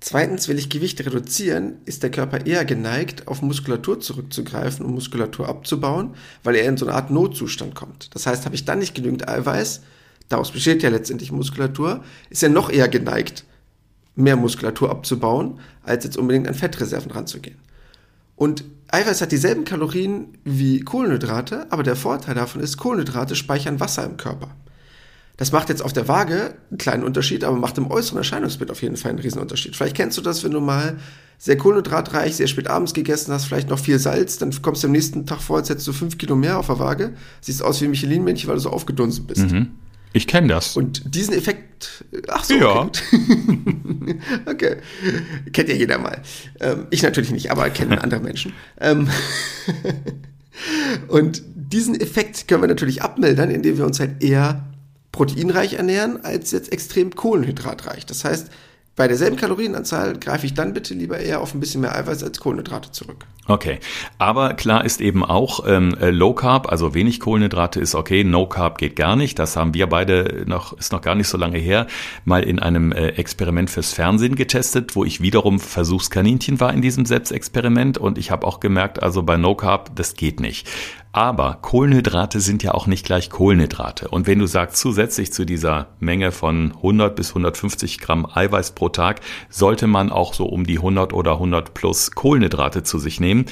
Zweitens, 0.00 0.46
will 0.46 0.58
ich 0.58 0.68
Gewicht 0.68 1.04
reduzieren, 1.04 1.78
ist 1.84 2.04
der 2.04 2.10
Körper 2.10 2.46
eher 2.46 2.64
geneigt, 2.64 3.26
auf 3.26 3.42
Muskulatur 3.42 3.98
zurückzugreifen, 3.98 4.86
um 4.86 4.94
Muskulatur 4.94 5.48
abzubauen, 5.48 6.14
weil 6.44 6.54
er 6.54 6.68
in 6.68 6.76
so 6.76 6.86
eine 6.86 6.94
Art 6.94 7.10
Notzustand 7.10 7.74
kommt. 7.74 8.14
Das 8.14 8.26
heißt, 8.26 8.44
habe 8.44 8.54
ich 8.54 8.64
dann 8.64 8.78
nicht 8.78 8.94
genügend 8.94 9.28
Eiweiß, 9.28 9.82
daraus 10.28 10.52
besteht 10.52 10.84
ja 10.84 10.90
letztendlich 10.90 11.32
Muskulatur, 11.32 12.04
ist 12.30 12.44
er 12.44 12.48
noch 12.48 12.70
eher 12.70 12.88
geneigt, 12.88 13.44
mehr 14.14 14.36
Muskulatur 14.36 14.90
abzubauen, 14.90 15.58
als 15.82 16.04
jetzt 16.04 16.16
unbedingt 16.16 16.46
an 16.46 16.54
Fettreserven 16.54 17.10
ranzugehen. 17.10 17.58
Und 18.36 18.64
Eiweiß 18.88 19.20
hat 19.20 19.32
dieselben 19.32 19.64
Kalorien 19.64 20.38
wie 20.44 20.80
Kohlenhydrate, 20.80 21.66
aber 21.70 21.82
der 21.82 21.96
Vorteil 21.96 22.36
davon 22.36 22.62
ist, 22.62 22.76
Kohlenhydrate 22.76 23.34
speichern 23.34 23.80
Wasser 23.80 24.04
im 24.04 24.16
Körper. 24.16 24.54
Das 25.38 25.52
macht 25.52 25.68
jetzt 25.68 25.82
auf 25.82 25.92
der 25.92 26.08
Waage 26.08 26.54
einen 26.68 26.78
kleinen 26.78 27.04
Unterschied, 27.04 27.44
aber 27.44 27.56
macht 27.56 27.78
im 27.78 27.90
äußeren 27.90 28.18
Erscheinungsbild 28.18 28.72
auf 28.72 28.82
jeden 28.82 28.96
Fall 28.96 29.10
einen 29.10 29.20
Riesenunterschied. 29.20 29.76
Vielleicht 29.76 29.96
kennst 29.96 30.18
du 30.18 30.20
das, 30.20 30.42
wenn 30.42 30.50
du 30.50 30.60
mal 30.60 30.98
sehr 31.38 31.56
kohlenhydratreich, 31.56 32.34
sehr 32.34 32.48
spät 32.48 32.66
abends 32.66 32.92
gegessen 32.92 33.32
hast, 33.32 33.44
vielleicht 33.44 33.70
noch 33.70 33.78
viel 33.78 34.00
Salz, 34.00 34.38
dann 34.38 34.50
kommst 34.60 34.82
du 34.82 34.88
am 34.88 34.92
nächsten 34.92 35.26
Tag 35.26 35.40
vor, 35.40 35.58
als 35.58 35.70
hättest 35.70 35.86
du 35.86 35.92
fünf 35.92 36.18
Kilo 36.18 36.34
mehr 36.34 36.58
auf 36.58 36.66
der 36.66 36.80
Waage, 36.80 37.14
siehst 37.40 37.62
aus 37.62 37.80
wie 37.80 37.84
ein 37.84 37.92
Michelin-Männchen, 37.92 38.48
weil 38.48 38.56
du 38.56 38.62
so 38.62 38.70
aufgedunsen 38.70 39.26
bist. 39.28 39.52
Mhm. 39.52 39.68
Ich 40.12 40.26
kenne 40.26 40.48
das. 40.48 40.76
Und 40.76 41.14
diesen 41.14 41.34
Effekt, 41.34 42.04
ach 42.26 42.42
so, 42.42 42.54
ja. 42.54 42.80
Okay. 42.80 44.18
okay. 44.46 44.76
Kennt 45.52 45.68
ja 45.68 45.76
jeder 45.76 45.98
mal. 45.98 46.20
Ähm, 46.58 46.86
ich 46.90 47.02
natürlich 47.02 47.30
nicht, 47.30 47.52
aber 47.52 47.70
kennen 47.70 47.96
andere 47.98 48.20
Menschen. 48.20 48.52
Ähm, 48.80 49.08
und 51.08 51.42
diesen 51.54 52.00
Effekt 52.00 52.48
können 52.48 52.62
wir 52.62 52.68
natürlich 52.68 53.02
abmildern, 53.02 53.50
indem 53.50 53.78
wir 53.78 53.84
uns 53.84 54.00
halt 54.00 54.20
eher 54.24 54.64
proteinreich 55.12 55.74
ernähren, 55.74 56.24
als 56.24 56.50
jetzt 56.50 56.72
extrem 56.72 57.14
kohlenhydratreich. 57.14 58.06
Das 58.06 58.24
heißt, 58.24 58.50
bei 58.98 59.06
derselben 59.06 59.36
Kalorienanzahl 59.36 60.18
greife 60.18 60.44
ich 60.44 60.54
dann 60.54 60.74
bitte 60.74 60.92
lieber 60.92 61.20
eher 61.20 61.40
auf 61.40 61.54
ein 61.54 61.60
bisschen 61.60 61.82
mehr 61.82 61.94
Eiweiß 61.94 62.24
als 62.24 62.40
Kohlenhydrate 62.40 62.90
zurück. 62.90 63.26
Okay, 63.46 63.78
aber 64.18 64.54
klar 64.54 64.84
ist 64.84 65.00
eben 65.00 65.24
auch 65.24 65.64
ähm, 65.66 65.96
äh, 66.00 66.10
Low 66.10 66.34
Carb, 66.34 66.68
also 66.68 66.94
wenig 66.94 67.20
Kohlenhydrate 67.20 67.80
ist 67.80 67.94
okay, 67.94 68.24
No 68.24 68.46
Carb 68.46 68.76
geht 68.76 68.96
gar 68.96 69.14
nicht. 69.14 69.38
Das 69.38 69.56
haben 69.56 69.72
wir 69.72 69.86
beide 69.86 70.42
noch 70.46 70.76
ist 70.76 70.90
noch 70.90 71.00
gar 71.00 71.14
nicht 71.14 71.28
so 71.28 71.38
lange 71.38 71.58
her 71.58 71.86
mal 72.24 72.42
in 72.42 72.58
einem 72.58 72.90
äh, 72.90 73.10
Experiment 73.10 73.70
fürs 73.70 73.92
Fernsehen 73.92 74.34
getestet, 74.34 74.96
wo 74.96 75.04
ich 75.04 75.22
wiederum 75.22 75.60
Versuchskaninchen 75.60 76.58
war 76.58 76.74
in 76.74 76.82
diesem 76.82 77.06
Selbstexperiment 77.06 77.98
und 77.98 78.18
ich 78.18 78.32
habe 78.32 78.46
auch 78.46 78.58
gemerkt, 78.58 79.00
also 79.02 79.22
bei 79.22 79.36
No 79.36 79.54
Carb 79.54 79.94
das 79.94 80.14
geht 80.14 80.40
nicht. 80.40 80.68
Aber 81.18 81.58
Kohlenhydrate 81.62 82.38
sind 82.38 82.62
ja 82.62 82.74
auch 82.74 82.86
nicht 82.86 83.04
gleich 83.04 83.28
Kohlenhydrate. 83.28 84.06
Und 84.06 84.28
wenn 84.28 84.38
du 84.38 84.46
sagst, 84.46 84.76
zusätzlich 84.76 85.32
zu 85.32 85.44
dieser 85.44 85.88
Menge 85.98 86.30
von 86.30 86.70
100 86.76 87.16
bis 87.16 87.30
150 87.30 87.98
Gramm 87.98 88.24
Eiweiß 88.24 88.70
pro 88.76 88.88
Tag, 88.88 89.20
sollte 89.50 89.88
man 89.88 90.12
auch 90.12 90.32
so 90.32 90.46
um 90.46 90.64
die 90.64 90.76
100 90.76 91.12
oder 91.12 91.32
100 91.32 91.74
plus 91.74 92.12
Kohlenhydrate 92.12 92.84
zu 92.84 93.00
sich 93.00 93.18
nehmen, 93.18 93.46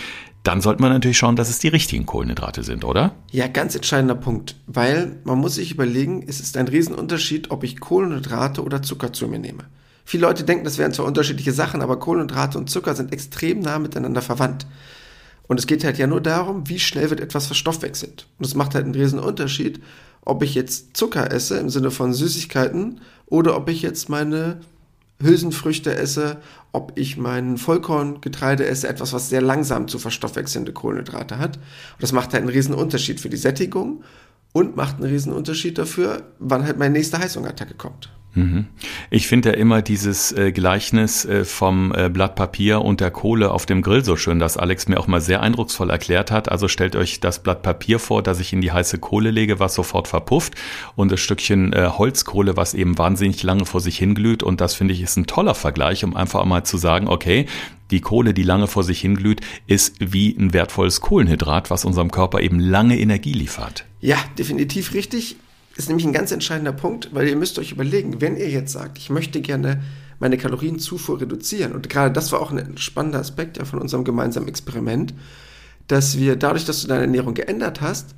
dann 0.44 0.60
sollte 0.60 0.80
man 0.80 0.92
natürlich 0.92 1.18
schauen, 1.18 1.34
dass 1.34 1.50
es 1.50 1.58
die 1.58 1.66
richtigen 1.66 2.06
Kohlenhydrate 2.06 2.62
sind, 2.62 2.84
oder? 2.84 3.16
Ja, 3.32 3.48
ganz 3.48 3.74
entscheidender 3.74 4.14
Punkt, 4.14 4.54
weil 4.68 5.16
man 5.24 5.38
muss 5.38 5.56
sich 5.56 5.72
überlegen, 5.72 6.24
es 6.28 6.38
ist 6.38 6.56
ein 6.56 6.68
Riesenunterschied, 6.68 7.50
ob 7.50 7.64
ich 7.64 7.80
Kohlenhydrate 7.80 8.62
oder 8.62 8.80
Zucker 8.82 9.12
zu 9.12 9.26
mir 9.26 9.40
nehme. 9.40 9.64
Viele 10.04 10.24
Leute 10.28 10.44
denken, 10.44 10.64
das 10.64 10.78
wären 10.78 10.92
zwar 10.92 11.06
unterschiedliche 11.06 11.50
Sachen, 11.50 11.82
aber 11.82 11.98
Kohlenhydrate 11.98 12.58
und 12.58 12.70
Zucker 12.70 12.94
sind 12.94 13.12
extrem 13.12 13.58
nah 13.58 13.80
miteinander 13.80 14.22
verwandt. 14.22 14.68
Und 15.48 15.60
es 15.60 15.66
geht 15.66 15.84
halt 15.84 15.98
ja 15.98 16.06
nur 16.06 16.20
darum, 16.20 16.68
wie 16.68 16.78
schnell 16.78 17.10
wird 17.10 17.20
etwas 17.20 17.46
verstoffwechselt. 17.46 18.26
Und 18.38 18.46
es 18.46 18.54
macht 18.54 18.74
halt 18.74 18.84
einen 18.84 18.94
riesen 18.94 19.18
Unterschied, 19.18 19.80
ob 20.22 20.42
ich 20.42 20.54
jetzt 20.54 20.96
Zucker 20.96 21.30
esse 21.30 21.58
im 21.58 21.70
Sinne 21.70 21.90
von 21.90 22.12
Süßigkeiten 22.12 23.00
oder 23.26 23.56
ob 23.56 23.68
ich 23.68 23.82
jetzt 23.82 24.08
meine 24.08 24.60
Hülsenfrüchte 25.22 25.94
esse, 25.94 26.38
ob 26.72 26.92
ich 26.96 27.16
mein 27.16 27.56
Vollkorngetreide 27.56 28.66
esse, 28.66 28.88
etwas, 28.88 29.12
was 29.12 29.28
sehr 29.28 29.40
langsam 29.40 29.88
zu 29.88 29.98
verstoffwechselnde 29.98 30.72
Kohlenhydrate 30.72 31.38
hat. 31.38 31.56
Und 31.56 32.02
das 32.02 32.12
macht 32.12 32.32
halt 32.32 32.42
einen 32.42 32.52
riesen 32.52 32.74
Unterschied 32.74 33.20
für 33.20 33.30
die 33.30 33.36
Sättigung 33.36 34.02
und 34.52 34.76
macht 34.76 34.96
einen 34.96 35.10
riesen 35.10 35.32
Unterschied 35.32 35.78
dafür, 35.78 36.24
wann 36.38 36.64
halt 36.64 36.78
meine 36.78 36.92
nächste 36.92 37.18
Heißhungerattacke 37.18 37.74
kommt. 37.74 38.10
Mhm. 38.36 38.66
Ich 39.10 39.26
finde 39.26 39.50
ja 39.50 39.54
immer 39.56 39.80
dieses 39.80 40.30
äh, 40.32 40.52
Gleichnis 40.52 41.24
äh, 41.24 41.44
vom 41.44 41.92
äh, 41.94 42.10
Blatt 42.10 42.36
Papier 42.36 42.82
und 42.82 43.00
der 43.00 43.10
Kohle 43.10 43.50
auf 43.50 43.64
dem 43.64 43.80
Grill 43.80 44.04
so 44.04 44.16
schön, 44.16 44.38
dass 44.38 44.58
Alex 44.58 44.88
mir 44.88 45.00
auch 45.00 45.06
mal 45.06 45.22
sehr 45.22 45.40
eindrucksvoll 45.40 45.88
erklärt 45.88 46.30
hat. 46.30 46.50
Also 46.50 46.68
stellt 46.68 46.96
euch 46.96 47.18
das 47.20 47.42
Blatt 47.42 47.62
Papier 47.62 47.98
vor, 47.98 48.22
das 48.22 48.38
ich 48.38 48.52
in 48.52 48.60
die 48.60 48.72
heiße 48.72 48.98
Kohle 48.98 49.30
lege, 49.30 49.58
was 49.58 49.74
sofort 49.74 50.06
verpufft 50.06 50.54
und 50.96 51.10
das 51.10 51.20
Stückchen 51.20 51.72
äh, 51.72 51.88
Holzkohle, 51.96 52.58
was 52.58 52.74
eben 52.74 52.98
wahnsinnig 52.98 53.42
lange 53.42 53.64
vor 53.64 53.80
sich 53.80 53.96
hinglüht. 53.96 54.42
Und 54.42 54.60
das 54.60 54.74
finde 54.74 54.92
ich 54.92 55.00
ist 55.00 55.16
ein 55.16 55.26
toller 55.26 55.54
Vergleich, 55.54 56.04
um 56.04 56.14
einfach 56.14 56.44
mal 56.44 56.62
zu 56.62 56.76
sagen, 56.76 57.08
okay, 57.08 57.46
die 57.90 58.00
Kohle, 58.00 58.34
die 58.34 58.42
lange 58.42 58.66
vor 58.66 58.84
sich 58.84 59.00
hinglüht, 59.00 59.40
ist 59.66 59.94
wie 60.00 60.36
ein 60.36 60.52
wertvolles 60.52 61.00
Kohlenhydrat, 61.00 61.70
was 61.70 61.84
unserem 61.84 62.10
Körper 62.10 62.40
eben 62.40 62.60
lange 62.60 62.98
Energie 62.98 63.32
liefert. 63.32 63.86
Ja, 64.00 64.16
definitiv 64.36 64.92
richtig 64.92 65.36
ist 65.76 65.88
nämlich 65.88 66.06
ein 66.06 66.12
ganz 66.12 66.32
entscheidender 66.32 66.72
Punkt, 66.72 67.14
weil 67.14 67.28
ihr 67.28 67.36
müsst 67.36 67.58
euch 67.58 67.72
überlegen, 67.72 68.20
wenn 68.20 68.36
ihr 68.36 68.48
jetzt 68.48 68.72
sagt, 68.72 68.98
ich 68.98 69.10
möchte 69.10 69.40
gerne 69.40 69.82
meine 70.18 70.38
Kalorienzufuhr 70.38 71.20
reduzieren, 71.20 71.72
und 71.72 71.88
gerade 71.88 72.12
das 72.12 72.32
war 72.32 72.40
auch 72.40 72.50
ein 72.50 72.78
spannender 72.78 73.18
Aspekt 73.18 73.58
ja, 73.58 73.64
von 73.64 73.80
unserem 73.80 74.04
gemeinsamen 74.04 74.48
Experiment, 74.48 75.12
dass 75.88 76.18
wir 76.18 76.36
dadurch, 76.36 76.64
dass 76.64 76.82
du 76.82 76.88
deine 76.88 77.02
Ernährung 77.02 77.34
geändert 77.34 77.80
hast, 77.80 78.14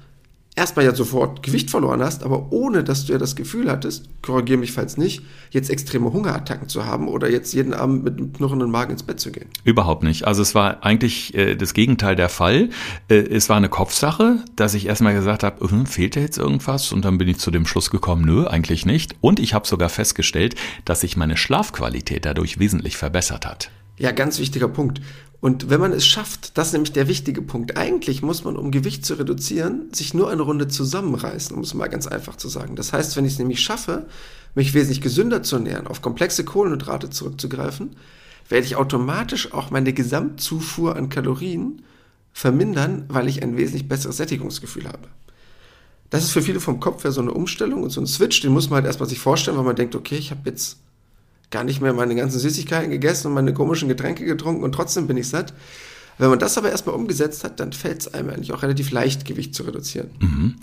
erstmal 0.59 0.85
ja 0.85 0.95
sofort 0.95 1.43
Gewicht 1.43 1.71
verloren 1.71 2.03
hast, 2.03 2.23
aber 2.23 2.53
ohne 2.53 2.85
dass 2.85 3.07
du 3.07 3.13
ja 3.13 3.19
das 3.19 3.37
Gefühl 3.37 3.71
hattest, 3.71 4.09
korrigiere 4.23 4.59
mich 4.59 4.73
falls 4.73 4.97
nicht, 4.97 5.23
jetzt 5.51 5.71
extreme 5.71 6.13
Hungerattacken 6.13 6.69
zu 6.69 6.85
haben 6.85 7.09
oder 7.09 7.31
jetzt 7.31 7.55
jeden 7.55 7.73
Abend 7.73 8.05
mit 8.05 8.19
einem 8.19 8.33
knurrenden 8.33 8.71
Magen 8.71 8.93
ins 8.93 9.03
Bett 9.03 9.21
zu 9.21 9.31
gehen. 9.31 9.49
Überhaupt 9.65 10.03
nicht. 10.03 10.27
Also 10.27 10.43
es 10.43 10.55
war 10.55 10.85
eigentlich 10.85 11.35
äh, 11.35 11.55
das 11.55 11.73
Gegenteil 11.73 12.17
der 12.17 12.29
Fall. 12.29 12.71
Äh, 13.09 13.15
es 13.15 13.49
war 13.49 13.57
eine 13.57 13.69
Kopfsache, 13.69 14.45
dass 14.57 14.75
ich 14.75 14.87
erstmal 14.87 15.15
gesagt 15.15 15.43
habe, 15.43 15.65
äh, 15.65 15.87
fehlt 15.87 16.17
da 16.17 16.21
jetzt 16.21 16.39
irgendwas? 16.39 16.93
Und 16.93 17.05
dann 17.05 17.19
bin 17.19 17.29
ich 17.29 17.39
zu 17.39 17.51
dem 17.51 17.65
Schluss 17.65 17.91
gekommen, 17.91 18.25
nö, 18.25 18.47
eigentlich 18.47 18.85
nicht. 18.85 19.15
Und 19.21 19.41
ich 19.41 19.55
habe 19.55 19.67
sogar 19.67 19.89
festgestellt, 19.89 20.57
dass 20.85 21.01
sich 21.01 21.17
meine 21.17 21.37
Schlafqualität 21.37 22.25
dadurch 22.25 22.59
wesentlich 22.59 22.97
verbessert 22.97 23.47
hat. 23.47 23.71
Ja, 23.99 24.13
ganz 24.13 24.39
wichtiger 24.39 24.69
Punkt. 24.69 25.01
Und 25.41 25.71
wenn 25.71 25.81
man 25.81 25.93
es 25.93 26.05
schafft, 26.05 26.59
das 26.59 26.69
ist 26.69 26.73
nämlich 26.73 26.93
der 26.93 27.07
wichtige 27.07 27.43
Punkt. 27.43 27.77
Eigentlich 27.77 28.23
muss 28.23 28.43
man, 28.43 28.57
um 28.57 28.73
Gewicht 28.73 29.07
zu 29.07 29.15
reduzieren, 29.15 29.93
sich 29.93 30.13
nur 30.13 30.31
eine 30.31 30.43
Runde 30.43 30.67
zusammenreißen, 30.67 31.55
um 31.55 31.63
es 31.63 31.75
mal 31.75 31.87
ganz 31.87 32.09
einfach 32.09 32.37
zu 32.37 32.49
sagen. 32.49 32.75
Das 32.75 32.93
heißt, 32.93 33.17
wenn 33.17 33.25
ich 33.25 33.35
es 33.35 33.39
nämlich 33.39 33.61
schaffe, 33.61 34.07
mich 34.57 34.75
wesentlich 34.75 35.01
gesünder 35.01 35.45
zu 35.45 35.57
ernähren, 35.57 35.87
auf 35.87 36.03
komplexe 36.03 36.45
Kohlenhydrate 36.45 37.11
zurückzugreifen, 37.11 37.95
werde 38.49 38.67
ich 38.67 38.77
automatisch 38.77 39.53
auch 39.53 39.71
meine 39.71 39.93
Gesamtzufuhr 39.93 40.97
an 40.97 41.09
Kalorien 41.09 41.83
vermindern, 42.33 43.05
weil 43.09 43.29
ich 43.29 43.43
ein 43.43 43.57
wesentlich 43.57 43.89
besseres 43.89 44.17
Sättigungsgefühl 44.17 44.89
habe. 44.89 45.09
Das 46.11 46.25
ist 46.25 46.31
für 46.31 46.43
viele 46.43 46.59
vom 46.59 46.81
Kopf 46.81 47.05
her 47.05 47.13
so 47.13 47.21
eine 47.21 47.33
Umstellung 47.33 47.83
und 47.83 47.91
so 47.91 48.01
ein 48.01 48.07
Switch, 48.07 48.41
den 48.41 48.53
muss 48.53 48.71
man 48.71 48.79
halt 48.79 48.87
erstmal 48.87 49.09
sich 49.09 49.21
vorstellen, 49.21 49.57
weil 49.57 49.65
man 49.65 49.77
denkt, 49.77 49.95
okay, 49.95 50.17
ich 50.17 50.31
habe 50.31 50.41
jetzt 50.47 50.79
gar 51.51 51.65
nicht 51.65 51.81
mehr 51.81 51.93
meine 51.93 52.15
ganzen 52.15 52.39
Süßigkeiten 52.39 52.91
gegessen 52.91 53.29
und 53.29 53.35
meine 53.35 53.55
komischen 53.55 53.89
Getränke 53.89 54.25
getrunken 54.25 54.65
und 54.65 54.73
trotzdem 54.73 55.07
bin 55.07 55.17
ich 55.17 55.29
satt. 55.29 55.55
Wenn 56.19 56.31
man 56.31 56.39
das 56.39 56.59
aber 56.59 56.71
erstmal 56.71 56.97
umgesetzt 56.97 57.45
hat, 57.45 57.61
dann 57.61 57.73
fällt 57.73 58.01
es 58.01 58.15
einem 58.15 58.31
eigentlich 58.31 58.53
auch 58.53 58.63
relativ 58.63 58.91
leicht, 58.91 59.25
Gewicht 59.25 59.55
zu 59.55 59.63
reduzieren. 59.63 60.11
Mhm. 60.19 60.57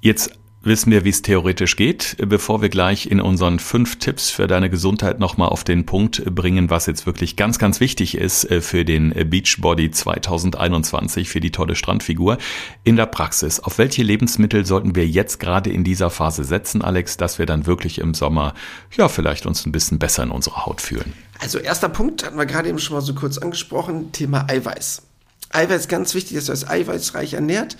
Jetzt 0.00 0.32
wissen 0.66 0.90
wir, 0.90 1.04
wie 1.04 1.10
es 1.10 1.22
theoretisch 1.22 1.76
geht. 1.76 2.16
Bevor 2.18 2.60
wir 2.60 2.68
gleich 2.68 3.06
in 3.06 3.20
unseren 3.20 3.58
fünf 3.58 3.98
Tipps 3.98 4.30
für 4.30 4.46
deine 4.46 4.68
Gesundheit 4.68 5.18
nochmal 5.18 5.48
auf 5.48 5.64
den 5.64 5.86
Punkt 5.86 6.24
bringen, 6.34 6.68
was 6.70 6.86
jetzt 6.86 7.06
wirklich 7.06 7.36
ganz, 7.36 7.58
ganz 7.58 7.80
wichtig 7.80 8.16
ist 8.16 8.50
äh, 8.50 8.60
für 8.60 8.84
den 8.84 9.10
Beachbody 9.30 9.90
2021, 9.90 11.28
für 11.28 11.40
die 11.40 11.52
tolle 11.52 11.74
Strandfigur. 11.74 12.38
In 12.84 12.96
der 12.96 13.06
Praxis, 13.06 13.60
auf 13.60 13.78
welche 13.78 14.02
Lebensmittel 14.02 14.66
sollten 14.66 14.94
wir 14.94 15.06
jetzt 15.06 15.40
gerade 15.40 15.70
in 15.70 15.84
dieser 15.84 16.10
Phase 16.10 16.44
setzen, 16.44 16.82
Alex, 16.82 17.16
dass 17.16 17.38
wir 17.38 17.46
dann 17.46 17.66
wirklich 17.66 17.98
im 17.98 18.14
Sommer, 18.14 18.54
ja, 18.96 19.08
vielleicht 19.08 19.46
uns 19.46 19.64
ein 19.64 19.72
bisschen 19.72 19.98
besser 19.98 20.22
in 20.22 20.30
unserer 20.30 20.66
Haut 20.66 20.80
fühlen? 20.80 21.12
Also 21.38 21.58
erster 21.58 21.88
Punkt 21.88 22.24
hatten 22.24 22.36
wir 22.36 22.46
gerade 22.46 22.68
eben 22.68 22.78
schon 22.78 22.96
mal 22.96 23.00
so 23.00 23.14
kurz 23.14 23.38
angesprochen, 23.38 24.12
Thema 24.12 24.46
Eiweiß. 24.48 25.02
Eiweiß 25.50 25.88
ganz 25.88 26.14
wichtig, 26.14 26.36
dass 26.36 26.48
ihr 26.48 26.52
euch 26.54 26.68
eiweißreich 26.68 27.34
ernährt. 27.34 27.76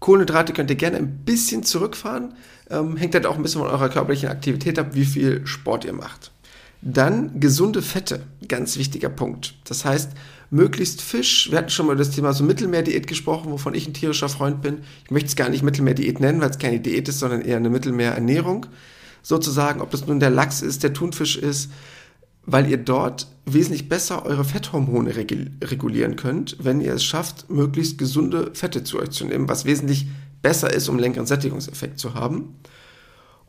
Kohlenhydrate 0.00 0.52
könnt 0.52 0.70
ihr 0.70 0.76
gerne 0.76 0.98
ein 0.98 1.24
bisschen 1.24 1.62
zurückfahren. 1.64 2.34
Ähm, 2.70 2.96
hängt 2.96 3.14
halt 3.14 3.26
auch 3.26 3.36
ein 3.36 3.42
bisschen 3.42 3.62
von 3.62 3.70
eurer 3.70 3.88
körperlichen 3.88 4.28
Aktivität 4.28 4.78
ab, 4.78 4.88
wie 4.92 5.04
viel 5.04 5.46
Sport 5.46 5.84
ihr 5.84 5.92
macht. 5.92 6.30
Dann 6.80 7.40
gesunde 7.40 7.82
Fette, 7.82 8.22
ganz 8.46 8.76
wichtiger 8.78 9.08
Punkt. 9.08 9.54
Das 9.64 9.84
heißt, 9.84 10.12
möglichst 10.50 11.02
Fisch. 11.02 11.50
Wir 11.50 11.58
hatten 11.58 11.70
schon 11.70 11.86
mal 11.86 11.94
über 11.94 12.04
das 12.04 12.14
Thema 12.14 12.32
so 12.32 12.44
Mittelmeerdiät 12.44 13.06
gesprochen, 13.06 13.50
wovon 13.50 13.74
ich 13.74 13.86
ein 13.86 13.94
tierischer 13.94 14.28
Freund 14.28 14.62
bin. 14.62 14.78
Ich 15.04 15.10
möchte 15.10 15.28
es 15.28 15.36
gar 15.36 15.48
nicht 15.48 15.62
Mittelmeerdiät 15.62 16.20
nennen, 16.20 16.40
weil 16.40 16.50
es 16.50 16.58
keine 16.58 16.80
Diät 16.80 17.08
ist, 17.08 17.18
sondern 17.18 17.42
eher 17.42 17.56
eine 17.56 17.70
Mittelmeerernährung. 17.70 18.66
Sozusagen, 19.22 19.80
ob 19.80 19.90
das 19.90 20.06
nun 20.06 20.20
der 20.20 20.30
Lachs 20.30 20.62
ist, 20.62 20.84
der 20.84 20.92
Thunfisch 20.92 21.36
ist, 21.36 21.70
weil 22.50 22.68
ihr 22.70 22.78
dort 22.78 23.26
wesentlich 23.44 23.90
besser 23.90 24.24
eure 24.24 24.42
Fetthormone 24.42 25.14
regulieren 25.14 26.16
könnt, 26.16 26.56
wenn 26.58 26.80
ihr 26.80 26.94
es 26.94 27.04
schafft, 27.04 27.50
möglichst 27.50 27.98
gesunde 27.98 28.50
Fette 28.54 28.84
zu 28.84 28.98
euch 28.98 29.10
zu 29.10 29.26
nehmen, 29.26 29.50
was 29.50 29.66
wesentlich 29.66 30.06
besser 30.40 30.72
ist, 30.72 30.88
um 30.88 30.98
längeren 30.98 31.26
Sättigungseffekt 31.26 31.98
zu 31.98 32.14
haben. 32.14 32.56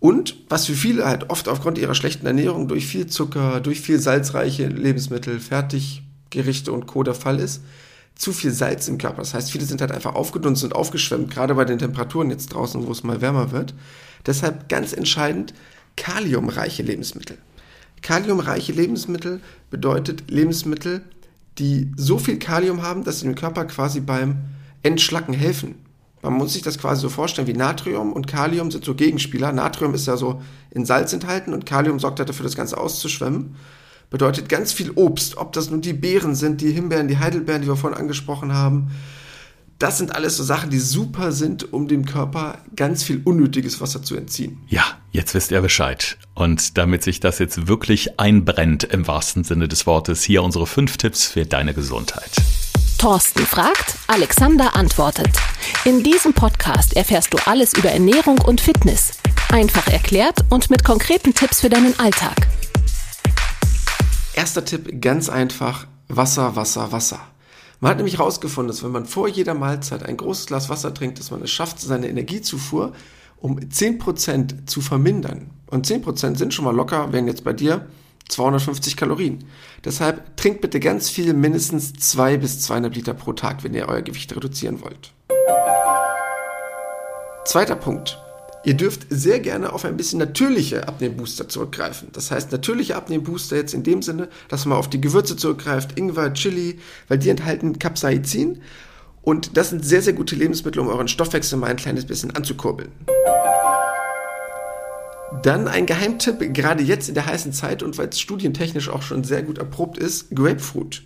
Und 0.02 0.36
was 0.50 0.66
für 0.66 0.74
viele 0.74 1.06
halt 1.06 1.30
oft 1.30 1.48
aufgrund 1.48 1.78
ihrer 1.78 1.96
schlechten 1.96 2.26
Ernährung 2.26 2.68
durch 2.68 2.88
viel 2.88 3.08
Zucker, 3.08 3.62
durch 3.62 3.80
viel 3.80 4.00
salzreiche 4.00 4.68
Lebensmittel, 4.68 5.40
Fertiggerichte 5.40 6.74
und 6.74 6.86
Co. 6.86 7.04
der 7.04 7.16
Fall 7.16 7.40
ist, 7.40 7.62
zu 8.16 8.34
viel 8.34 8.52
Salz 8.52 8.90
im 8.90 8.98
Körper. 8.98 9.20
Das 9.20 9.34
heißt, 9.34 9.50
viele 9.50 9.64
sind 9.64 9.80
halt 9.80 9.94
einfach 9.94 10.16
aufgedunsen 10.16 10.68
und 10.68 10.76
aufgeschwemmt, 10.76 11.32
gerade 11.32 11.56
bei 11.56 11.64
den 11.64 11.80
Temperaturen 11.80 12.32
jetzt 12.32 12.48
draußen, 12.54 12.86
wo 12.86 12.92
es 12.92 13.04
mal 13.04 13.22
wärmer 13.22 13.54
wird. 13.54 13.74
Deshalb 14.26 14.68
ganz 14.68 14.92
entscheidend 14.92 15.54
kaliumreiche 15.96 16.84
Lebensmittel. 16.84 17.38
Kaliumreiche 18.02 18.72
Lebensmittel 18.72 19.42
bedeutet 19.70 20.30
Lebensmittel, 20.30 21.02
die 21.58 21.92
so 21.98 22.18
viel 22.18 22.40
Kalium 22.40 22.82
haben, 22.82 23.04
dass 23.04 23.20
sie 23.20 23.26
dem 23.26 23.36
Körper 23.36 23.66
quasi 23.66 24.00
beim 24.00 24.38
Entschlacken 24.84 25.34
helfen. 25.34 25.76
Man 26.22 26.34
muss 26.34 26.54
sich 26.54 26.62
das 26.62 26.78
quasi 26.78 27.02
so 27.02 27.10
vorstellen 27.10 27.48
wie 27.48 27.54
Natrium 27.54 28.12
und 28.12 28.28
Kalium 28.28 28.72
sind 28.72 28.84
so 28.84 28.94
Gegenspieler. 28.94 29.52
Natrium 29.54 29.94
ist 29.94 30.08
ja 30.08 30.18
so 30.18 30.42
in 30.72 30.86
Salz 30.86 31.14
enthalten 31.14 31.54
und 31.54 31.66
Kalium 31.66 32.00
sorgt 32.00 32.20
dafür, 32.20 32.44
das 32.44 32.56
Ganze 32.56 32.78
auszuschwemmen. 32.78 33.56
Bedeutet 34.10 34.50
ganz 34.50 34.74
viel 34.74 34.92
Obst, 34.96 35.38
ob 35.38 35.54
das 35.54 35.70
nun 35.70 35.82
die 35.82 35.94
Beeren 35.94 36.36
sind, 36.36 36.62
die 36.62 36.72
Himbeeren, 36.72 37.08
die 37.08 37.20
Heidelbeeren, 37.20 37.62
die 37.62 37.68
wir 37.68 37.76
vorhin 37.76 37.98
angesprochen 37.98 38.54
haben, 38.54 38.90
das 39.80 39.98
sind 39.98 40.14
alles 40.14 40.36
so 40.36 40.44
Sachen, 40.44 40.70
die 40.70 40.78
super 40.78 41.32
sind, 41.32 41.72
um 41.72 41.88
dem 41.88 42.06
Körper 42.06 42.58
ganz 42.76 43.02
viel 43.02 43.22
unnötiges 43.24 43.80
Wasser 43.80 44.04
zu 44.04 44.18
entziehen. 44.18 44.62
Ja, 44.68 44.84
jetzt 45.12 45.34
wisst 45.34 45.52
ihr 45.52 45.62
Bescheid. 45.62 46.18
Und 46.36 46.78
damit 46.78 47.02
sich 47.02 47.22
das 47.22 47.40
jetzt 47.40 47.68
wirklich 47.68 48.20
einbrennt 48.20 48.84
im 48.84 49.08
wahrsten 49.08 49.46
Sinne 49.46 49.70
des 49.70 49.88
Wortes, 49.88 50.22
hier 50.22 50.44
unsere 50.44 50.68
fünf 50.68 50.98
Tipps 50.98 51.28
für 51.28 51.46
deine 51.46 51.74
Gesundheit. 51.74 52.30
Thorsten 52.98 53.46
fragt, 53.46 53.96
Alexander 54.08 54.76
antwortet. 54.76 55.32
In 55.86 56.04
diesem 56.04 56.34
Podcast 56.34 56.98
erfährst 56.98 57.34
du 57.34 57.38
alles 57.46 57.74
über 57.74 57.90
Ernährung 57.90 58.40
und 58.42 58.60
Fitness. 58.60 59.14
Einfach 59.50 59.88
erklärt 59.88 60.40
und 60.50 60.70
mit 60.70 60.84
konkreten 60.84 61.34
Tipps 61.34 61.62
für 61.62 61.70
deinen 61.70 61.98
Alltag. 61.98 62.36
Erster 64.34 64.66
Tipp, 64.66 65.02
ganz 65.02 65.30
einfach, 65.30 65.88
Wasser, 66.10 66.58
Wasser, 66.58 66.92
Wasser. 66.92 67.29
Man 67.80 67.92
hat 67.92 67.98
nämlich 67.98 68.18
herausgefunden, 68.18 68.68
dass 68.68 68.84
wenn 68.84 68.92
man 68.92 69.06
vor 69.06 69.28
jeder 69.28 69.54
Mahlzeit 69.54 70.04
ein 70.04 70.18
großes 70.18 70.48
Glas 70.48 70.70
Wasser 70.70 70.94
trinkt, 70.94 71.20
dass 71.20 71.32
man 71.32 71.42
es 71.42 71.52
schafft, 71.52 71.80
seine 71.80 72.10
Energiezufuhr 72.10 72.94
um 73.38 73.58
10% 73.58 74.66
zu 74.66 74.82
vermindern. 74.82 75.50
Und 75.68 75.88
10% 75.88 76.38
sind 76.38 76.54
schon 76.54 76.66
mal 76.66 76.76
locker, 76.76 77.14
wenn 77.14 77.28
jetzt 77.28 77.46
bei 77.46 77.54
dir 77.54 77.88
250 78.28 78.98
Kalorien. 78.98 79.46
Deshalb 79.86 80.36
trinkt 80.36 80.60
bitte 80.62 80.82
ganz 80.82 81.10
viel, 81.10 81.34
mindestens 81.34 81.94
2 81.94 82.38
bis 82.38 82.62
200 82.62 82.96
Liter 82.96 83.14
pro 83.14 83.32
Tag, 83.32 83.64
wenn 83.64 83.74
ihr 83.74 83.88
euer 83.88 84.02
Gewicht 84.02 84.36
reduzieren 84.36 84.82
wollt. 84.82 85.14
Zweiter 87.46 87.76
Punkt. 87.76 88.20
Ihr 88.66 88.74
dürft 88.74 89.08
sehr 89.10 89.40
gerne 89.40 89.72
auf 89.72 89.86
ein 89.86 89.96
bisschen 89.96 90.20
natürliche 90.20 90.88
Abnehmbooster 90.88 91.48
zurückgreifen. 91.48 92.10
Das 92.12 92.30
heißt, 92.30 92.52
natürliche 92.52 92.98
Abnehmbooster 92.98 93.56
jetzt 93.56 93.74
in 93.74 93.84
dem 93.84 94.02
Sinne, 94.02 94.28
dass 94.50 94.66
man 94.66 94.78
auf 94.78 94.90
die 94.90 95.00
Gewürze 95.00 95.38
zurückgreift, 95.38 95.98
Ingwer, 95.98 96.34
Chili, 96.34 96.80
weil 97.08 97.20
die 97.20 97.30
enthalten 97.30 97.80
Capsaicin. 97.80 98.62
Und 99.22 99.56
das 99.56 99.70
sind 99.70 99.86
sehr, 99.86 100.02
sehr 100.02 100.14
gute 100.14 100.36
Lebensmittel, 100.36 100.82
um 100.82 100.90
euren 100.90 101.08
Stoffwechsel 101.08 101.58
mal 101.58 101.68
ein 101.68 101.78
kleines 101.78 102.06
bisschen 102.06 102.36
anzukurbeln. 102.36 102.92
Dann 105.42 105.70
ein 105.70 105.86
Geheimtipp, 105.86 106.54
gerade 106.54 106.84
jetzt 106.84 107.08
in 107.08 107.16
der 107.16 107.28
heißen 107.28 107.54
Zeit 107.54 107.82
und 107.82 107.98
weil 107.98 108.10
es 108.10 108.20
studientechnisch 108.20 108.90
auch 108.90 109.04
schon 109.04 109.24
sehr 109.24 109.44
gut 109.44 109.58
erprobt 109.58 109.98
ist, 109.98 110.36
Grapefruit. 110.36 111.04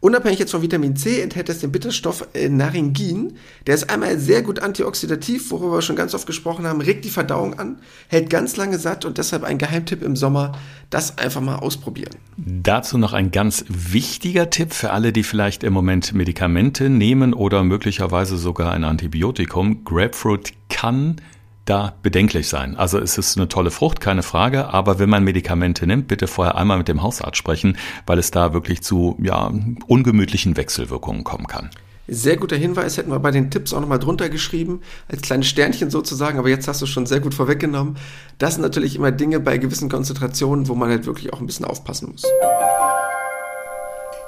Unabhängig 0.00 0.38
jetzt 0.38 0.50
von 0.50 0.62
Vitamin 0.62 0.96
C 0.96 1.20
enthält 1.20 1.48
es 1.48 1.60
den 1.60 1.72
Bitterstoff 1.72 2.28
äh, 2.34 2.48
Naringin. 2.48 3.34
Der 3.66 3.74
ist 3.74 3.90
einmal 3.90 4.18
sehr 4.18 4.42
gut 4.42 4.58
antioxidativ, 4.58 5.50
worüber 5.50 5.76
wir 5.76 5.82
schon 5.82 5.96
ganz 5.96 6.14
oft 6.14 6.26
gesprochen 6.26 6.66
haben, 6.66 6.80
regt 6.80 7.04
die 7.04 7.10
Verdauung 7.10 7.58
an, 7.58 7.78
hält 8.08 8.30
ganz 8.30 8.56
lange 8.56 8.78
satt 8.78 9.04
und 9.04 9.18
deshalb 9.18 9.44
ein 9.44 9.58
Geheimtipp 9.58 10.02
im 10.02 10.16
Sommer, 10.16 10.52
das 10.90 11.18
einfach 11.18 11.40
mal 11.40 11.56
ausprobieren. 11.56 12.14
Dazu 12.36 12.98
noch 12.98 13.12
ein 13.12 13.30
ganz 13.30 13.64
wichtiger 13.68 14.50
Tipp 14.50 14.72
für 14.72 14.92
alle, 14.92 15.12
die 15.12 15.22
vielleicht 15.22 15.64
im 15.64 15.72
Moment 15.72 16.14
Medikamente 16.14 16.88
nehmen 16.90 17.34
oder 17.34 17.64
möglicherweise 17.64 18.36
sogar 18.36 18.72
ein 18.72 18.84
Antibiotikum. 18.84 19.84
Grapefruit 19.84 20.52
kann 20.68 21.16
da 21.66 21.94
bedenklich 22.02 22.48
sein. 22.48 22.76
Also 22.76 22.98
es 22.98 23.18
ist 23.18 23.36
eine 23.36 23.48
tolle 23.48 23.70
Frucht, 23.70 24.00
keine 24.00 24.22
Frage, 24.22 24.72
aber 24.72 24.98
wenn 24.98 25.10
man 25.10 25.24
Medikamente 25.24 25.86
nimmt, 25.86 26.08
bitte 26.08 26.26
vorher 26.26 26.56
einmal 26.56 26.78
mit 26.78 26.88
dem 26.88 27.02
Hausarzt 27.02 27.36
sprechen, 27.36 27.76
weil 28.06 28.18
es 28.18 28.30
da 28.30 28.54
wirklich 28.54 28.82
zu 28.82 29.18
ja, 29.22 29.52
ungemütlichen 29.86 30.56
Wechselwirkungen 30.56 31.24
kommen 31.24 31.46
kann. 31.46 31.70
Sehr 32.08 32.36
guter 32.36 32.56
Hinweis, 32.56 32.96
hätten 32.96 33.10
wir 33.10 33.18
bei 33.18 33.32
den 33.32 33.50
Tipps 33.50 33.74
auch 33.74 33.80
nochmal 33.80 33.98
drunter 33.98 34.28
geschrieben, 34.28 34.80
als 35.08 35.22
kleines 35.22 35.48
Sternchen 35.48 35.90
sozusagen, 35.90 36.38
aber 36.38 36.48
jetzt 36.48 36.68
hast 36.68 36.80
du 36.80 36.86
schon 36.86 37.04
sehr 37.04 37.18
gut 37.18 37.34
vorweggenommen. 37.34 37.96
Das 38.38 38.54
sind 38.54 38.62
natürlich 38.62 38.94
immer 38.94 39.10
Dinge 39.10 39.40
bei 39.40 39.58
gewissen 39.58 39.88
Konzentrationen, 39.88 40.68
wo 40.68 40.76
man 40.76 40.88
halt 40.88 41.06
wirklich 41.06 41.32
auch 41.32 41.40
ein 41.40 41.46
bisschen 41.46 41.66
aufpassen 41.66 42.12
muss. 42.12 42.22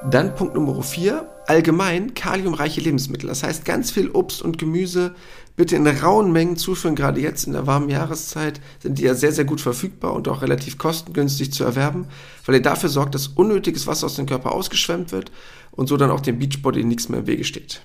Dann 0.05 0.37
Punkt 0.37 0.55
Nummer 0.55 0.81
4, 0.81 1.29
allgemein 1.47 2.15
kaliumreiche 2.15 2.81
Lebensmittel. 2.81 3.29
Das 3.29 3.43
heißt, 3.43 3.65
ganz 3.65 3.91
viel 3.91 4.11
Obst 4.11 4.43
und 4.43 4.57
Gemüse 4.57 5.15
bitte 5.57 5.75
in 5.75 5.87
rauen 5.89 6.31
Mengen 6.31 6.57
zuführen. 6.57 6.95
Gerade 6.95 7.21
jetzt 7.21 7.49
in 7.49 7.53
der 7.53 7.67
warmen 7.67 7.89
Jahreszeit 7.89 8.61
sind 8.81 8.99
die 8.99 9.03
ja 9.03 9.15
sehr, 9.15 9.33
sehr 9.33 9.45
gut 9.45 9.61
verfügbar 9.61 10.13
und 10.13 10.29
auch 10.29 10.41
relativ 10.41 10.79
kostengünstig 10.79 11.53
zu 11.53 11.65
erwerben, 11.65 12.07
weil 12.47 12.55
ihr 12.55 12.63
dafür 12.63 12.89
sorgt, 12.89 13.17
dass 13.17 13.27
unnötiges 13.27 13.89
Wasser 13.89 14.07
aus 14.07 14.15
dem 14.15 14.27
Körper 14.27 14.53
ausgeschwemmt 14.53 15.11
wird 15.11 15.33
und 15.73 15.89
so 15.89 15.97
dann 15.97 16.13
auch 16.13 16.21
dem 16.21 16.39
Beachbody 16.39 16.85
nichts 16.85 17.09
mehr 17.09 17.21
im 17.21 17.27
Wege 17.27 17.45
steht. 17.45 17.83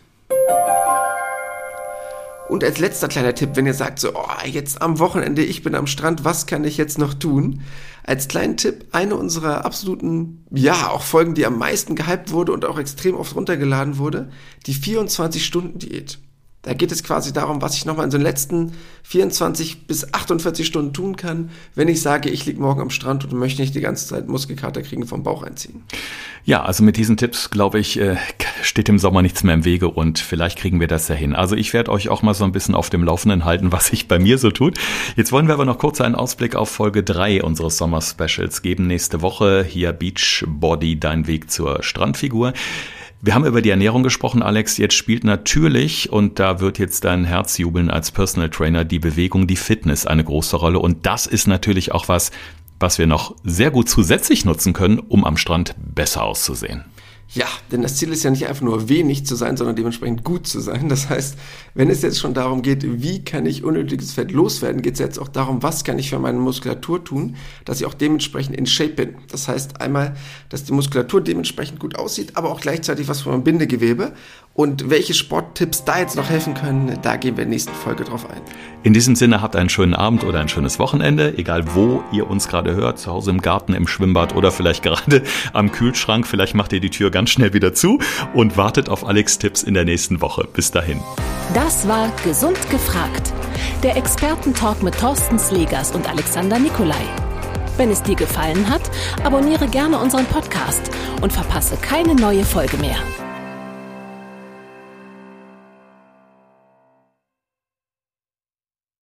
Und 2.49 2.63
als 2.63 2.79
letzter 2.79 3.07
kleiner 3.07 3.33
Tipp, 3.33 3.51
wenn 3.53 3.65
ihr 3.65 3.73
sagt, 3.73 3.99
so, 3.99 4.15
oh, 4.15 4.45
jetzt 4.45 4.81
am 4.81 4.99
Wochenende, 4.99 5.43
ich 5.43 5.63
bin 5.63 5.75
am 5.75 5.87
Strand, 5.87 6.25
was 6.25 6.45
kann 6.45 6.65
ich 6.65 6.77
jetzt 6.77 6.97
noch 6.97 7.13
tun? 7.13 7.61
Als 8.03 8.27
kleinen 8.27 8.57
Tipp, 8.57 8.85
eine 8.91 9.15
unserer 9.15 9.65
absoluten, 9.65 10.45
ja, 10.51 10.89
auch 10.89 11.03
Folgen, 11.03 11.35
die 11.35 11.45
am 11.45 11.57
meisten 11.57 11.95
gehypt 11.95 12.31
wurde 12.31 12.51
und 12.51 12.65
auch 12.65 12.77
extrem 12.77 13.15
oft 13.15 13.35
runtergeladen 13.35 13.97
wurde, 13.97 14.29
die 14.65 14.75
24-Stunden-Diät. 14.75 16.19
Da 16.63 16.73
geht 16.73 16.93
es 16.93 17.03
quasi 17.03 17.33
darum, 17.33 17.61
was 17.61 17.75
ich 17.75 17.85
nochmal 17.85 18.05
in 18.05 18.11
den 18.11 18.21
letzten 18.21 18.71
24 19.03 19.85
bis 19.85 20.13
48 20.13 20.65
Stunden 20.65 20.93
tun 20.93 21.17
kann, 21.17 21.49
wenn 21.75 21.89
ich 21.89 22.01
sage, 22.01 22.29
ich 22.29 22.45
liege 22.45 22.61
morgen 22.61 22.79
am 22.79 22.89
Strand 22.89 23.25
und 23.25 23.37
möchte 23.37 23.61
nicht 23.61 23.75
die 23.75 23.81
ganze 23.81 24.07
Zeit 24.07 24.29
Muskelkater 24.29 24.81
kriegen 24.81 25.05
vom 25.05 25.23
Bauch 25.23 25.43
einziehen. 25.43 25.83
Ja, 26.45 26.63
also 26.63 26.81
mit 26.83 26.95
diesen 26.95 27.17
Tipps, 27.17 27.49
glaube 27.49 27.79
ich, 27.79 27.99
äh, 27.99 28.15
steht 28.61 28.87
im 28.87 28.97
Sommer 28.97 29.21
nichts 29.21 29.43
mehr 29.43 29.53
im 29.53 29.65
Wege 29.65 29.89
und 29.89 30.19
vielleicht 30.19 30.57
kriegen 30.57 30.79
wir 30.79 30.87
das 30.87 31.09
ja 31.09 31.15
hin. 31.15 31.35
Also 31.35 31.57
ich 31.57 31.73
werde 31.73 31.91
euch 31.91 32.07
auch 32.07 32.21
mal 32.21 32.33
so 32.33 32.45
ein 32.45 32.53
bisschen 32.53 32.75
auf 32.75 32.89
dem 32.89 33.03
Laufenden 33.03 33.43
halten, 33.43 33.73
was 33.73 33.87
sich 33.87 34.07
bei 34.07 34.17
mir 34.17 34.37
so 34.37 34.49
tut. 34.49 34.77
Jetzt 35.17 35.33
wollen 35.33 35.47
wir 35.47 35.55
aber 35.55 35.65
noch 35.65 35.77
kurz 35.77 35.99
einen 35.99 36.15
Ausblick 36.15 36.55
auf 36.55 36.69
Folge 36.69 37.03
3 37.03 37.43
unseres 37.43 37.77
Sommer-Specials 37.77 38.61
geben. 38.61 38.87
Nächste 38.87 39.21
Woche 39.21 39.65
hier 39.67 39.91
Beach 39.91 40.45
Body, 40.47 40.97
dein 40.97 41.27
Weg 41.27 41.51
zur 41.51 41.83
Strandfigur. 41.83 42.53
Wir 43.25 43.35
haben 43.35 43.45
über 43.45 43.61
die 43.61 43.69
Ernährung 43.69 44.03
gesprochen, 44.03 44.43
Alex. 44.43 44.75
Jetzt 44.75 44.95
spielt 44.95 45.23
natürlich, 45.23 46.11
und 46.11 46.39
da 46.39 46.59
wird 46.59 46.77
jetzt 46.77 47.05
dein 47.05 47.23
Herz 47.23 47.57
jubeln 47.57 47.89
als 47.89 48.11
Personal 48.11 48.49
Trainer, 48.49 48.83
die 48.83 48.99
Bewegung, 48.99 49.47
die 49.47 49.55
Fitness 49.55 50.05
eine 50.05 50.25
große 50.25 50.57
Rolle. 50.57 50.79
Und 50.79 51.05
das 51.05 51.25
ist 51.25 51.47
natürlich 51.47 51.93
auch 51.93 52.09
was, 52.09 52.31
was 52.81 52.99
wir 52.99 53.07
noch 53.07 53.33
sehr 53.45 53.71
gut 53.71 53.87
zusätzlich 53.87 54.43
nutzen 54.43 54.73
können, 54.73 54.99
um 54.99 55.23
am 55.23 55.37
Strand 55.37 55.73
besser 55.77 56.23
auszusehen. 56.23 56.83
Ja, 57.33 57.47
denn 57.71 57.81
das 57.81 57.95
Ziel 57.95 58.11
ist 58.11 58.23
ja 58.23 58.29
nicht 58.29 58.47
einfach 58.47 58.61
nur 58.61 58.89
wenig 58.89 59.25
zu 59.25 59.35
sein, 59.35 59.57
sondern 59.57 59.75
dementsprechend 59.75 60.23
gut 60.23 60.45
zu 60.45 60.59
sein. 60.59 60.87
Das 60.87 61.09
heißt, 61.09 61.35
wenn 61.73 61.89
es 61.89 62.03
jetzt 62.03 62.19
schon 62.19 62.35
darum 62.35 62.61
geht, 62.61 63.01
wie 63.01 63.25
kann 63.25 63.47
ich 63.47 63.63
unnötiges 63.63 64.13
Fett 64.13 64.31
loswerden, 64.31 64.83
geht 64.83 64.93
es 64.93 64.99
jetzt 64.99 65.17
auch 65.17 65.29
darum, 65.29 65.63
was 65.63 65.83
kann 65.83 65.97
ich 65.97 66.11
für 66.11 66.19
meine 66.19 66.37
Muskulatur 66.37 67.03
tun, 67.03 67.35
dass 67.65 67.79
ich 67.79 67.87
auch 67.87 67.95
dementsprechend 67.95 68.55
in 68.55 68.67
Shape 68.67 68.89
bin. 68.89 69.15
Das 69.31 69.47
heißt 69.47 69.81
einmal, 69.81 70.15
dass 70.49 70.65
die 70.65 70.73
Muskulatur 70.73 71.21
dementsprechend 71.21 71.79
gut 71.79 71.95
aussieht, 71.95 72.37
aber 72.37 72.51
auch 72.51 72.61
gleichzeitig 72.61 73.07
was 73.07 73.21
für 73.21 73.29
mein 73.29 73.43
Bindegewebe. 73.43 74.13
Und 74.55 74.91
welche 74.91 75.15
Sporttipps 75.15 75.83
da 75.83 75.97
jetzt 75.97 76.15
noch 76.15 76.29
helfen 76.29 76.53
können, 76.53 76.99
da 77.01 77.15
gehen 77.15 77.37
wir 77.37 77.43
in 77.43 77.49
der 77.49 77.55
nächsten 77.55 77.73
Folge 77.73 78.03
drauf 78.03 78.29
ein. 78.29 78.39
In 78.83 78.93
diesem 78.93 79.15
Sinne 79.15 79.41
habt 79.41 79.55
einen 79.55 79.69
schönen 79.69 79.95
Abend 79.95 80.23
oder 80.23 80.39
ein 80.41 80.49
schönes 80.49 80.77
Wochenende, 80.77 81.39
egal 81.39 81.73
wo 81.73 82.03
ihr 82.11 82.29
uns 82.29 82.47
gerade 82.47 82.75
hört, 82.75 82.99
zu 82.99 83.09
Hause 83.09 83.31
im 83.31 83.41
Garten, 83.41 83.73
im 83.73 83.87
Schwimmbad 83.87 84.35
oder 84.35 84.51
vielleicht 84.51 84.83
gerade 84.83 85.23
am 85.53 85.71
Kühlschrank. 85.71 86.27
Vielleicht 86.27 86.53
macht 86.53 86.71
ihr 86.71 86.81
die 86.81 86.91
Tür 86.91 87.09
ganz 87.23 87.29
schnell 87.29 87.53
wieder 87.53 87.73
zu 87.73 87.99
und 88.33 88.57
wartet 88.57 88.89
auf 88.89 89.07
Alex 89.07 89.39
Tipps 89.39 89.63
in 89.63 89.73
der 89.75 89.85
nächsten 89.85 90.19
Woche. 90.19 90.45
Bis 90.51 90.71
dahin. 90.71 90.99
Das 91.53 91.87
war 91.87 92.11
Gesund 92.25 92.59
gefragt. 92.69 93.31
Der 93.81 93.95
Expertentalk 93.95 94.83
mit 94.83 94.99
Thorsten 94.99 95.39
Slegers 95.39 95.91
und 95.91 96.09
Alexander 96.09 96.59
Nikolai. 96.59 97.05
Wenn 97.77 97.91
es 97.91 98.03
dir 98.03 98.15
gefallen 98.15 98.69
hat, 98.69 98.81
abonniere 99.23 99.67
gerne 99.67 99.99
unseren 99.99 100.25
Podcast 100.25 100.91
und 101.21 101.31
verpasse 101.31 101.77
keine 101.77 102.13
neue 102.13 102.43
Folge 102.43 102.75
mehr. 102.75 102.97